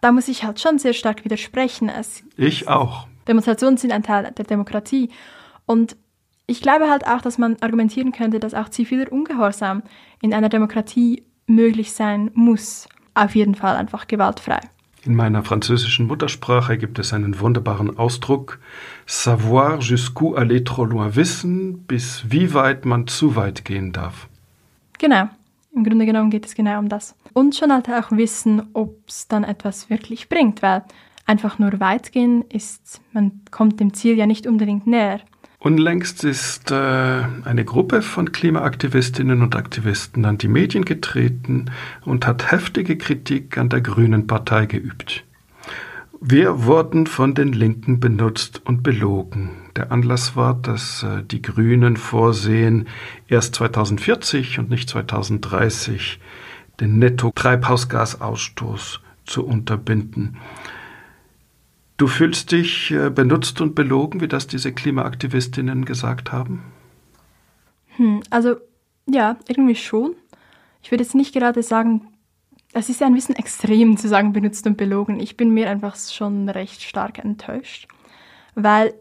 [0.00, 1.88] Da muss ich halt schon sehr stark widersprechen.
[1.88, 3.06] Es, ich auch.
[3.28, 5.10] Demonstrationen sind ein Teil der Demokratie.
[5.66, 5.96] Und
[6.46, 9.82] ich glaube halt auch, dass man argumentieren könnte, dass auch ziviler Ungehorsam
[10.20, 12.88] in einer Demokratie möglich sein muss.
[13.14, 14.60] Auf jeden Fall einfach gewaltfrei.
[15.02, 18.58] In meiner französischen Muttersprache gibt es einen wunderbaren Ausdruck
[19.06, 24.28] Savoir jusqu'où aller trop loin wissen, bis wie weit man zu weit gehen darf.
[24.98, 25.30] Genau,
[25.74, 27.14] im Grunde genommen geht es genau um das.
[27.32, 30.84] Und schon halt auch wissen, ob es dann etwas wirklich bringt, weil
[31.24, 35.20] einfach nur weit gehen ist, man kommt dem Ziel ja nicht unbedingt näher.
[35.62, 41.66] Unlängst ist äh, eine Gruppe von Klimaaktivistinnen und Aktivisten an die Medien getreten
[42.06, 45.22] und hat heftige Kritik an der Grünen Partei geübt.
[46.18, 49.50] Wir wurden von den Linken benutzt und belogen.
[49.76, 52.88] Der Anlass war, dass äh, die Grünen vorsehen,
[53.28, 56.20] erst 2040 und nicht 2030
[56.80, 60.38] den Netto-Treibhausgasausstoß zu unterbinden.
[62.00, 66.62] Du fühlst dich äh, benutzt und belogen, wie das diese Klimaaktivistinnen gesagt haben?
[67.96, 68.56] Hm, also
[69.06, 70.14] ja, irgendwie schon.
[70.82, 72.08] Ich würde jetzt nicht gerade sagen,
[72.72, 75.20] es ist ja ein bisschen extrem zu sagen, benutzt und belogen.
[75.20, 77.86] Ich bin mir einfach schon recht stark enttäuscht,
[78.54, 78.94] weil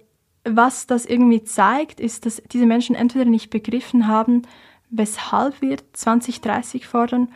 [0.43, 4.41] was das irgendwie zeigt, ist, dass diese Menschen entweder nicht begriffen haben,
[4.89, 7.30] weshalb wir 2030 fordern,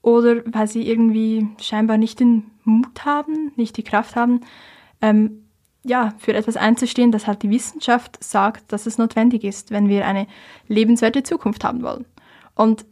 [0.00, 4.42] oder weil sie irgendwie scheinbar nicht den Mut haben, nicht die Kraft haben,
[5.00, 5.44] ähm,
[5.84, 10.06] ja, für etwas einzustehen, das halt die Wissenschaft sagt, dass es notwendig ist, wenn wir
[10.06, 10.26] eine
[10.66, 12.04] lebenswerte Zukunft haben wollen.
[12.54, 12.84] Und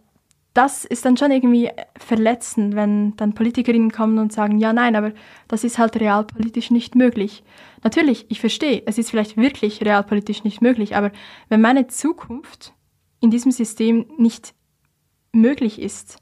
[0.55, 5.13] das ist dann schon irgendwie verletzend, wenn dann Politikerinnen kommen und sagen, ja, nein, aber
[5.49, 7.43] das ist halt realpolitisch nicht möglich.
[7.83, 11.13] Natürlich, ich verstehe, es ist vielleicht wirklich realpolitisch nicht möglich, aber
[11.51, 12.73] wenn meine Zukunft
[13.21, 14.55] in diesem System nicht
[15.33, 16.19] möglich ist,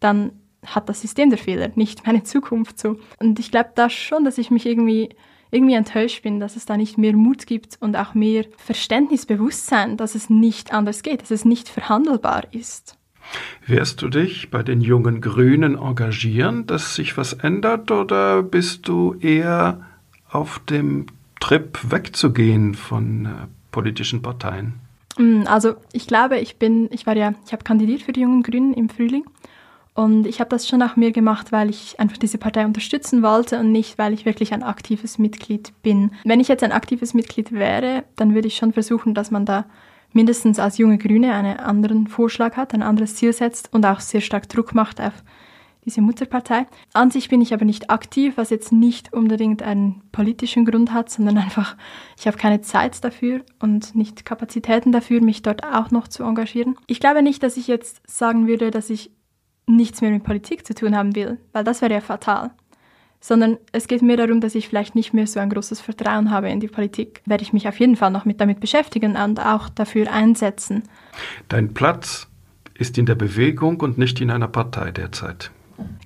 [0.00, 0.32] dann
[0.66, 2.98] hat das System der Fehler, nicht meine Zukunft so.
[3.18, 5.10] Und ich glaube da schon, dass ich mich irgendwie
[5.50, 10.14] irgendwie enttäuscht bin, dass es da nicht mehr Mut gibt und auch mehr Verständnisbewusstsein, dass
[10.14, 12.98] es nicht anders geht, dass es nicht verhandelbar ist.
[13.66, 19.14] Wirst du dich bei den jungen Grünen engagieren, dass sich was ändert, oder bist du
[19.20, 19.80] eher
[20.28, 21.06] auf dem
[21.40, 23.28] Trip wegzugehen von äh,
[23.70, 24.74] politischen Parteien?
[25.16, 28.42] Mm, also ich glaube, ich bin, ich war ja, ich habe kandidiert für die jungen
[28.42, 29.24] Grünen im Frühling
[29.94, 33.60] und ich habe das schon nach mir gemacht, weil ich einfach diese Partei unterstützen wollte
[33.60, 36.10] und nicht, weil ich wirklich ein aktives Mitglied bin.
[36.24, 39.66] Wenn ich jetzt ein aktives Mitglied wäre, dann würde ich schon versuchen, dass man da
[40.12, 44.20] mindestens als junge Grüne einen anderen Vorschlag hat, ein anderes Ziel setzt und auch sehr
[44.20, 45.12] stark Druck macht auf
[45.84, 46.66] diese Mutterpartei.
[46.92, 51.10] An sich bin ich aber nicht aktiv, was jetzt nicht unbedingt einen politischen Grund hat,
[51.10, 51.76] sondern einfach,
[52.18, 56.76] ich habe keine Zeit dafür und nicht Kapazitäten dafür, mich dort auch noch zu engagieren.
[56.86, 59.10] Ich glaube nicht, dass ich jetzt sagen würde, dass ich
[59.66, 62.50] nichts mehr mit Politik zu tun haben will, weil das wäre ja fatal
[63.24, 66.50] sondern es geht mir darum, dass ich vielleicht nicht mehr so ein großes Vertrauen habe
[66.50, 67.22] in die Politik.
[67.24, 70.82] Werde ich mich auf jeden Fall noch mit damit beschäftigen und auch dafür einsetzen.
[71.48, 72.28] Dein Platz
[72.74, 75.50] ist in der Bewegung und nicht in einer Partei derzeit.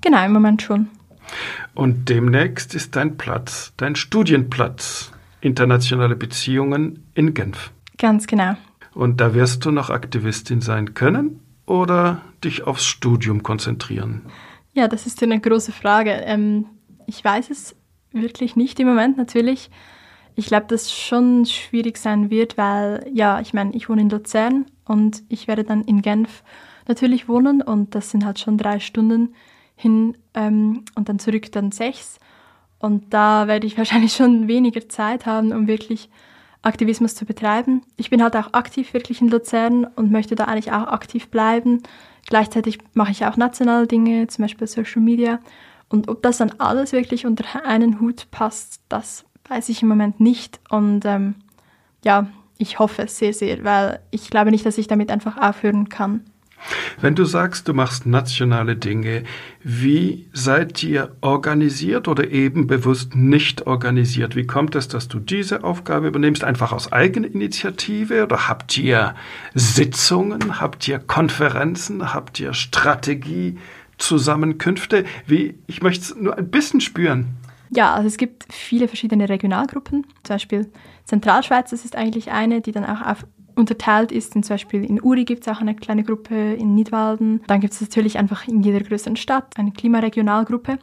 [0.01, 0.91] Genau, im Moment schon.
[1.75, 7.73] Und demnächst ist dein Platz, dein Studienplatz, internationale Beziehungen in Genf.
[7.99, 8.55] Ganz genau.
[8.95, 14.23] Und da wirst du noch Aktivistin sein können oder dich aufs Studium konzentrieren?
[14.73, 16.11] Ja, das ist eine große Frage.
[16.11, 16.67] Ähm,
[17.07, 17.75] ich weiß es
[18.13, 19.71] wirklich nicht im Moment natürlich.
[20.35, 24.67] Ich glaube, dass schon schwierig sein wird, weil, ja, ich meine, ich wohne in Luzern
[24.85, 26.45] und ich werde dann in Genf
[26.87, 29.35] natürlich wohnen und das sind halt schon drei Stunden
[29.75, 32.19] hin ähm, und dann zurück dann sechs.
[32.79, 36.09] Und da werde ich wahrscheinlich schon weniger Zeit haben, um wirklich
[36.63, 37.83] Aktivismus zu betreiben.
[37.97, 41.83] Ich bin halt auch aktiv wirklich in Luzern und möchte da eigentlich auch aktiv bleiben.
[42.27, 45.41] Gleichzeitig mache ich auch nationale Dinge, zum Beispiel Social Media.
[45.89, 50.21] Und ob das dann alles wirklich unter einen Hut passt, das weiß ich im Moment
[50.21, 50.61] nicht.
[50.69, 51.37] Und ähm,
[52.05, 52.27] ja,
[52.59, 56.25] ich hoffe es sehr, sehr, weil ich glaube nicht, dass ich damit einfach aufhören kann.
[57.01, 59.23] Wenn du sagst, du machst nationale Dinge,
[59.63, 64.37] wie seid ihr organisiert oder eben bewusst nicht organisiert?
[64.37, 66.45] Wie kommt es, dass du diese Aufgabe übernimmst?
[66.45, 69.15] Einfach aus Eigeninitiative oder habt ihr
[69.55, 73.59] Sitzungen, habt ihr Konferenzen, habt ihr Strategie?
[73.99, 75.05] Zusammenkünfte?
[75.27, 77.37] Wie, ich möchte es nur ein bisschen spüren.
[77.71, 80.07] Ja, also es gibt viele verschiedene Regionalgruppen.
[80.23, 80.71] Zum Beispiel
[81.05, 83.27] Zentralschweiz, das ist eigentlich eine, die dann auch auf,
[83.59, 84.33] unterteilt ist.
[84.33, 87.43] Zum Beispiel in Uri gibt es auch eine kleine Gruppe, in Nidwalden.
[87.47, 90.79] Dann gibt es natürlich einfach in jeder größeren Stadt eine Klimaregionalgruppe.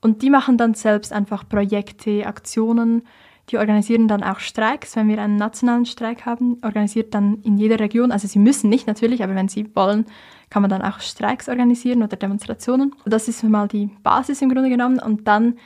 [0.00, 3.02] Und die machen dann selbst einfach Projekte, Aktionen.
[3.50, 4.96] Die organisieren dann auch Streiks.
[4.96, 8.86] Wenn wir einen nationalen Streik haben, organisiert dann in jeder Region, also sie müssen nicht
[8.86, 10.06] natürlich, aber wenn sie wollen,
[10.50, 12.94] kann man dann auch Streiks organisieren oder Demonstrationen.
[13.04, 14.98] Das ist mal die Basis im Grunde genommen.
[14.98, 15.56] Und dann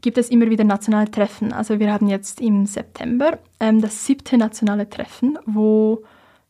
[0.00, 1.52] gibt es immer wieder nationale Treffen.
[1.52, 6.02] Also wir haben jetzt im September ähm, das siebte nationale Treffen, wo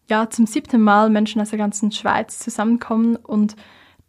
[0.08, 3.56] ja zum siebten Mal Menschen aus der ganzen Schweiz zusammenkommen und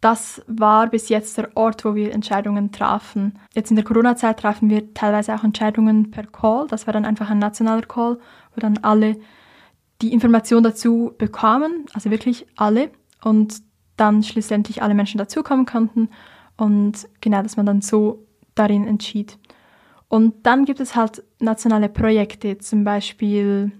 [0.00, 3.38] das war bis jetzt der Ort, wo wir Entscheidungen trafen.
[3.54, 6.66] Jetzt in der Corona-Zeit trafen wir teilweise auch Entscheidungen per Call.
[6.68, 8.18] Das war dann einfach ein nationaler Call,
[8.54, 9.18] wo dann alle
[10.00, 12.90] die Information dazu bekamen, also wirklich alle
[13.22, 13.62] und
[13.98, 16.08] dann schlussendlich alle Menschen dazukommen konnten
[16.56, 18.26] und genau, dass man dann so
[18.60, 19.38] darin entschied.
[20.08, 23.72] Und dann gibt es halt nationale Projekte, zum Beispiel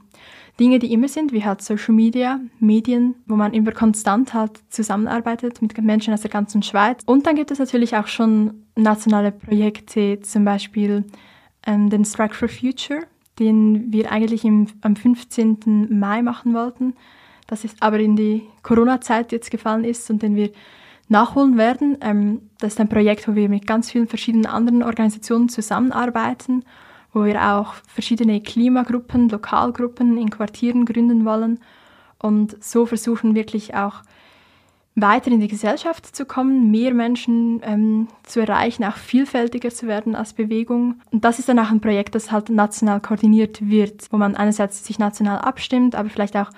[0.59, 5.61] Dinge, die immer sind, wie halt Social Media, Medien, wo man immer konstant halt zusammenarbeitet
[5.63, 7.03] mit Menschen aus der ganzen Schweiz.
[7.07, 11.05] Und dann gibt es natürlich auch schon nationale Projekte, zum Beispiel
[11.67, 13.03] ähm, den Strike for Future,
[13.39, 15.89] den wir eigentlich im, am 15.
[15.91, 16.95] Mai machen wollten
[17.51, 20.51] das ist aber in die Corona-Zeit jetzt gefallen ist und den wir
[21.11, 21.99] nachholen werden.
[22.01, 26.65] Ähm, das ist ein Projekt, wo wir mit ganz vielen verschiedenen anderen Organisationen zusammenarbeiten,
[27.13, 31.59] wo wir auch verschiedene Klimagruppen, Lokalgruppen in Quartieren gründen wollen
[32.19, 34.03] und so versuchen wirklich auch
[34.95, 40.15] weiter in die Gesellschaft zu kommen, mehr Menschen ähm, zu erreichen, auch vielfältiger zu werden
[40.15, 41.01] als Bewegung.
[41.11, 44.85] Und das ist dann auch ein Projekt, das halt national koordiniert wird, wo man einerseits
[44.85, 46.51] sich national abstimmt, aber vielleicht auch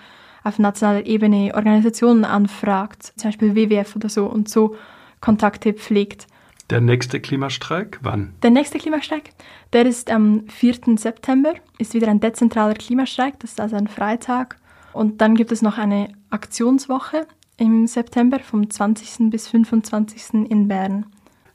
[0.45, 4.77] auf nationaler Ebene Organisationen anfragt, zum Beispiel WWF oder so, und so
[5.21, 6.27] Kontakte pflegt.
[6.71, 8.35] Der nächste Klimastreik, wann?
[8.43, 9.31] Der nächste Klimastreik,
[9.73, 10.97] der ist am 4.
[10.97, 14.57] September, ist wieder ein dezentraler Klimastreik, das ist also ein Freitag.
[14.93, 17.27] Und dann gibt es noch eine Aktionswoche
[17.57, 19.31] im September vom 20.
[19.31, 20.51] bis 25.
[20.51, 21.07] in Bern.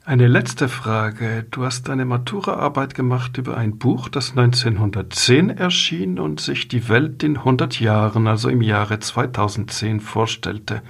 [0.08, 1.44] Eine letzte Frage.
[1.50, 7.22] Du hast eine Maturaarbeit gemacht über ein Buch, das 1910 erschien und sich die Welt
[7.22, 10.80] in 100 Jahren, also im Jahre 2010, vorstellte.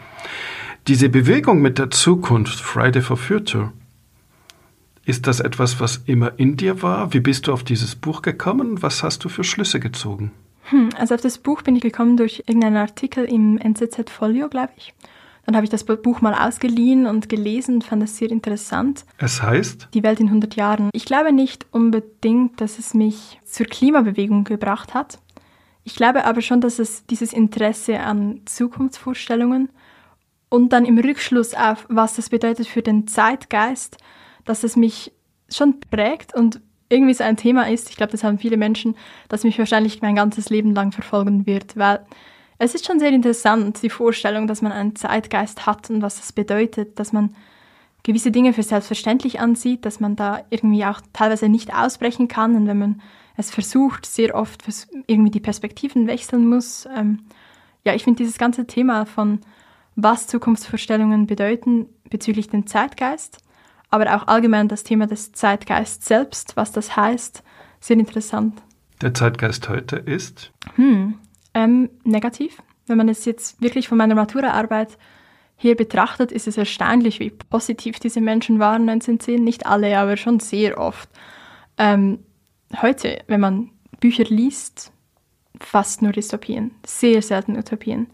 [0.87, 3.73] Diese Bewegung mit der Zukunft, Friday for Future,
[5.05, 7.13] ist das etwas, was immer in dir war?
[7.13, 8.83] Wie bist du auf dieses Buch gekommen?
[8.83, 10.31] Was hast du für Schlüsse gezogen?
[10.71, 14.75] Hm, also auf das Buch bin ich gekommen durch irgendeinen Artikel im NZZ Folio, glaube
[14.77, 14.95] ich.
[15.49, 19.07] Dann habe ich das Buch mal ausgeliehen und gelesen und fand es sehr interessant.
[19.17, 19.89] Es heißt?
[19.95, 20.91] Die Welt in 100 Jahren.
[20.93, 25.21] Ich glaube nicht unbedingt, dass es mich zur Klimabewegung gebracht hat.
[25.85, 29.71] Ich glaube aber schon, dass es dieses Interesse an Zukunftsvorstellungen
[30.51, 33.97] und dann im Rückschluss auf, was das bedeutet für den Zeitgeist,
[34.45, 35.13] dass es mich
[35.49, 38.97] schon prägt und irgendwie so ein Thema ist, ich glaube, das haben viele Menschen,
[39.31, 42.05] das mich wahrscheinlich mein ganzes Leben lang verfolgen wird, weil
[42.59, 46.33] es ist schon sehr interessant, die Vorstellung, dass man einen Zeitgeist hat und was das
[46.33, 47.35] bedeutet, dass man
[48.03, 52.67] gewisse Dinge für selbstverständlich ansieht, dass man da irgendwie auch teilweise nicht ausbrechen kann und
[52.67, 53.03] wenn man
[53.37, 54.65] es versucht, sehr oft
[55.07, 56.89] irgendwie die Perspektiven wechseln muss.
[56.97, 57.21] Ähm,
[57.85, 59.41] ja, ich finde dieses ganze Thema von
[59.95, 63.39] was Zukunftsvorstellungen bedeuten bezüglich dem Zeitgeist,
[63.91, 67.43] aber auch allgemein das Thema des Zeitgeists selbst, was das heißt,
[67.81, 68.61] sehr interessant.
[69.01, 70.53] Der Zeitgeist heute ist?
[70.75, 71.19] Hm,
[71.55, 72.63] ähm, negativ.
[72.87, 74.99] Wenn man es jetzt wirklich von meiner Maturaarbeit
[75.57, 79.43] hier betrachtet, ist es erstaunlich, wie positiv diese Menschen waren 1910.
[79.43, 81.09] Nicht alle, aber schon sehr oft.
[81.77, 82.21] Ähm,
[82.81, 83.71] heute, wenn man
[84.01, 84.93] Bücher liest,
[85.61, 88.09] fast nur Dystopien, sehr selten Utopien.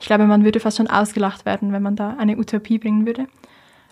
[0.00, 3.26] Ich glaube, man würde fast schon ausgelacht werden, wenn man da eine Utopie bringen würde.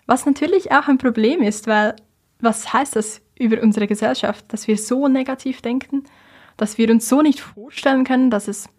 [0.05, 1.95] Was natürlich auch ein Problem ist, weil
[2.41, 6.03] was heißt das über unsere Gesellschaft, dass wir so negativ denken,
[6.57, 8.69] dass wir uns so nicht vorstellen können, dass es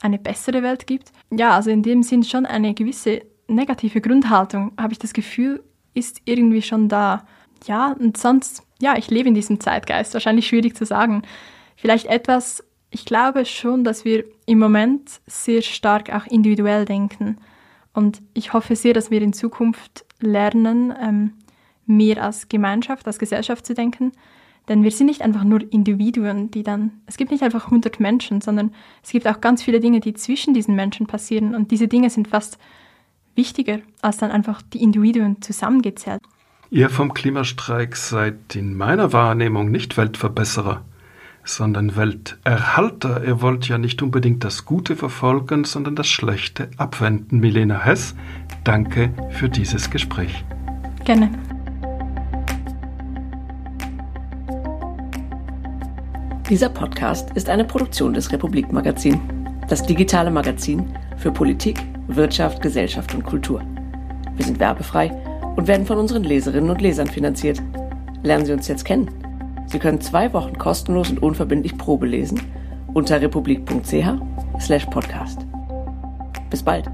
[0.00, 1.12] eine bessere Welt gibt.
[1.30, 5.62] Ja, also in dem Sinn schon eine gewisse negative Grundhaltung, habe ich das Gefühl,
[5.94, 7.24] ist irgendwie schon da.
[7.66, 11.22] Ja, und sonst, ja, ich lebe in diesem Zeitgeist, wahrscheinlich schwierig zu sagen.
[11.76, 17.38] Vielleicht etwas, ich glaube schon, dass wir im Moment sehr stark auch individuell denken.
[17.92, 21.32] Und ich hoffe sehr, dass wir in Zukunft lernen, ähm,
[21.86, 24.12] mehr als Gemeinschaft, als Gesellschaft zu denken.
[24.68, 28.40] Denn wir sind nicht einfach nur Individuen, die dann, es gibt nicht einfach 100 Menschen,
[28.40, 31.54] sondern es gibt auch ganz viele Dinge, die zwischen diesen Menschen passieren.
[31.54, 32.58] Und diese Dinge sind fast
[33.34, 36.20] wichtiger, als dann einfach die Individuen zusammengezählt.
[36.70, 40.82] Ihr vom Klimastreik seid in meiner Wahrnehmung nicht Weltverbesserer,
[41.44, 43.24] sondern Welterhalter.
[43.24, 47.40] Ihr wollt ja nicht unbedingt das Gute verfolgen, sondern das Schlechte abwenden.
[47.40, 48.14] Milena Hess,
[48.64, 50.44] danke für dieses Gespräch.
[51.04, 51.30] Gerne.
[56.48, 59.20] Dieser Podcast ist eine Produktion des Republik Magazin,
[59.68, 63.60] das digitale Magazin für Politik, Wirtschaft, Gesellschaft und Kultur.
[64.34, 65.10] Wir sind werbefrei
[65.56, 67.60] und werden von unseren Leserinnen und Lesern finanziert.
[68.22, 69.10] Lernen Sie uns jetzt kennen.
[69.66, 72.40] Sie können zwei Wochen kostenlos und unverbindlich Probe lesen
[72.94, 75.44] unter republik.ch/podcast.
[76.48, 76.90] Bis bald.